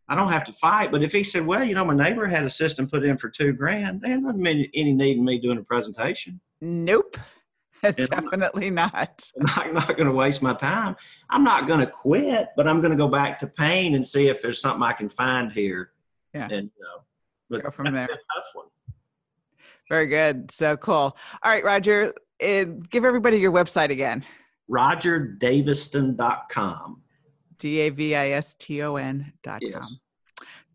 I 0.08 0.14
don't 0.14 0.32
have 0.32 0.46
to 0.46 0.54
fight. 0.54 0.90
But 0.90 1.02
if 1.02 1.12
he 1.12 1.22
said, 1.22 1.44
well, 1.44 1.62
you 1.62 1.74
know, 1.74 1.84
my 1.84 1.94
neighbor 1.94 2.26
had 2.26 2.44
a 2.44 2.50
system 2.50 2.88
put 2.88 3.04
in 3.04 3.18
for 3.18 3.28
two 3.28 3.52
grand, 3.52 4.00
that 4.00 4.22
doesn't 4.22 4.40
mean 4.40 4.70
any 4.72 4.94
need 4.94 5.18
in 5.18 5.24
me 5.26 5.38
doing 5.38 5.58
a 5.58 5.62
presentation. 5.62 6.40
Nope. 6.62 7.18
Definitely 7.82 8.70
not. 8.70 9.30
I'm 9.48 9.74
not 9.74 9.88
going 9.98 10.06
to 10.06 10.12
waste 10.12 10.40
my 10.40 10.54
time. 10.54 10.96
I'm 11.28 11.44
not 11.44 11.66
going 11.66 11.80
to 11.80 11.86
quit, 11.86 12.48
but 12.56 12.66
I'm 12.66 12.80
going 12.80 12.92
to 12.92 12.96
go 12.96 13.08
back 13.08 13.38
to 13.40 13.46
pain 13.46 13.94
and 13.94 14.04
see 14.04 14.28
if 14.28 14.40
there's 14.40 14.62
something 14.62 14.82
I 14.82 14.94
can 14.94 15.10
find 15.10 15.52
here. 15.52 15.90
Yeah. 16.32 16.48
And 16.50 16.70
but 17.50 17.62
Go 17.64 17.70
from 17.70 17.92
there. 17.92 18.06
tough 18.06 18.46
one. 18.54 18.66
Very 19.90 20.06
good. 20.06 20.50
So 20.52 20.74
cool. 20.78 21.18
All 21.42 21.52
right, 21.52 21.62
Roger, 21.62 22.14
uh, 22.42 22.64
give 22.88 23.04
everybody 23.04 23.36
your 23.36 23.52
website 23.52 23.90
again. 23.90 24.24
RogerDaviston.com. 24.70 27.02
D 27.58 27.80
A 27.80 27.90
V 27.90 28.14
I 28.14 28.30
S 28.30 28.54
T 28.54 28.82
O 28.82 28.96
N 28.96 29.32
dot 29.42 29.60
Yes. 29.62 29.94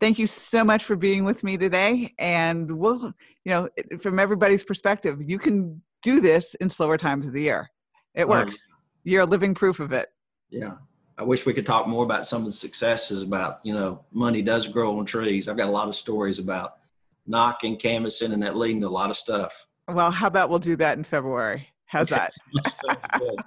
Thank 0.00 0.18
you 0.18 0.26
so 0.26 0.64
much 0.64 0.84
for 0.84 0.96
being 0.96 1.24
with 1.24 1.44
me 1.44 1.56
today. 1.56 2.12
And 2.18 2.78
we'll, 2.78 3.12
you 3.44 3.50
know, 3.50 3.68
from 4.00 4.18
everybody's 4.18 4.64
perspective, 4.64 5.22
you 5.24 5.38
can 5.38 5.80
do 6.02 6.20
this 6.20 6.54
in 6.56 6.68
slower 6.68 6.98
times 6.98 7.26
of 7.26 7.32
the 7.32 7.42
year. 7.42 7.70
It 8.14 8.28
works. 8.28 8.66
You're 9.04 9.22
a 9.22 9.26
living 9.26 9.54
proof 9.54 9.80
of 9.80 9.92
it. 9.92 10.08
Yeah. 10.50 10.74
I 11.16 11.22
wish 11.22 11.46
we 11.46 11.54
could 11.54 11.64
talk 11.64 11.86
more 11.86 12.04
about 12.04 12.26
some 12.26 12.42
of 12.42 12.46
the 12.46 12.52
successes 12.52 13.22
about, 13.22 13.60
you 13.62 13.72
know, 13.72 14.04
money 14.12 14.42
does 14.42 14.66
grow 14.66 14.98
on 14.98 15.04
trees. 15.04 15.48
I've 15.48 15.56
got 15.56 15.68
a 15.68 15.72
lot 15.72 15.88
of 15.88 15.94
stories 15.94 16.38
about 16.38 16.78
knocking, 17.26 17.76
canvassing, 17.76 18.32
and 18.32 18.42
that 18.42 18.56
leading 18.56 18.80
to 18.80 18.88
a 18.88 18.88
lot 18.88 19.10
of 19.10 19.16
stuff. 19.16 19.66
Well, 19.88 20.10
how 20.10 20.26
about 20.26 20.50
we'll 20.50 20.58
do 20.58 20.76
that 20.76 20.98
in 20.98 21.04
February? 21.04 21.68
How's 21.86 22.08
that? 22.08 22.32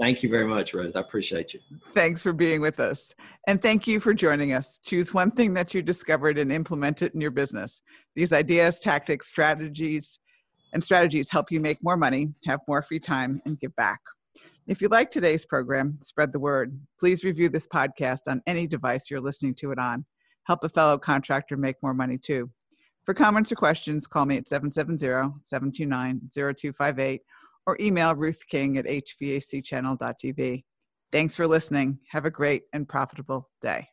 Thank 0.00 0.22
you 0.22 0.30
very 0.30 0.46
much, 0.46 0.72
Rose. 0.72 0.96
I 0.96 1.00
appreciate 1.00 1.52
you. 1.52 1.60
Thanks 1.92 2.22
for 2.22 2.32
being 2.32 2.62
with 2.62 2.80
us. 2.80 3.12
And 3.46 3.60
thank 3.60 3.86
you 3.86 4.00
for 4.00 4.14
joining 4.14 4.54
us. 4.54 4.80
Choose 4.82 5.12
one 5.12 5.30
thing 5.30 5.52
that 5.54 5.74
you 5.74 5.82
discovered 5.82 6.38
and 6.38 6.50
implement 6.50 7.02
it 7.02 7.12
in 7.12 7.20
your 7.20 7.30
business. 7.30 7.82
These 8.16 8.32
ideas, 8.32 8.80
tactics, 8.80 9.28
strategies, 9.28 10.18
and 10.72 10.82
strategies 10.82 11.30
help 11.30 11.52
you 11.52 11.60
make 11.60 11.82
more 11.82 11.98
money, 11.98 12.32
have 12.46 12.60
more 12.66 12.82
free 12.82 12.98
time, 12.98 13.42
and 13.44 13.60
give 13.60 13.76
back. 13.76 14.00
If 14.66 14.80
you 14.80 14.88
like 14.88 15.10
today's 15.10 15.44
program, 15.44 15.98
spread 16.00 16.32
the 16.32 16.38
word. 16.38 16.80
Please 16.98 17.22
review 17.22 17.50
this 17.50 17.66
podcast 17.66 18.20
on 18.26 18.40
any 18.46 18.66
device 18.66 19.10
you're 19.10 19.20
listening 19.20 19.54
to 19.56 19.70
it 19.70 19.78
on. 19.78 20.06
Help 20.46 20.64
a 20.64 20.70
fellow 20.70 20.96
contractor 20.96 21.58
make 21.58 21.76
more 21.82 21.94
money 21.94 22.16
too. 22.16 22.50
For 23.04 23.12
comments 23.12 23.52
or 23.52 23.56
questions, 23.56 24.06
call 24.06 24.24
me 24.24 24.38
at 24.38 24.48
770 24.48 25.40
729 25.44 26.20
0258 26.32 27.20
or 27.70 27.76
email 27.80 28.14
Ruth 28.14 28.46
King 28.48 28.76
at 28.78 28.86
hvacchannel.tv. 28.86 30.64
Thanks 31.12 31.34
for 31.36 31.46
listening. 31.46 32.00
Have 32.08 32.24
a 32.24 32.30
great 32.30 32.62
and 32.72 32.88
profitable 32.88 33.48
day. 33.62 33.88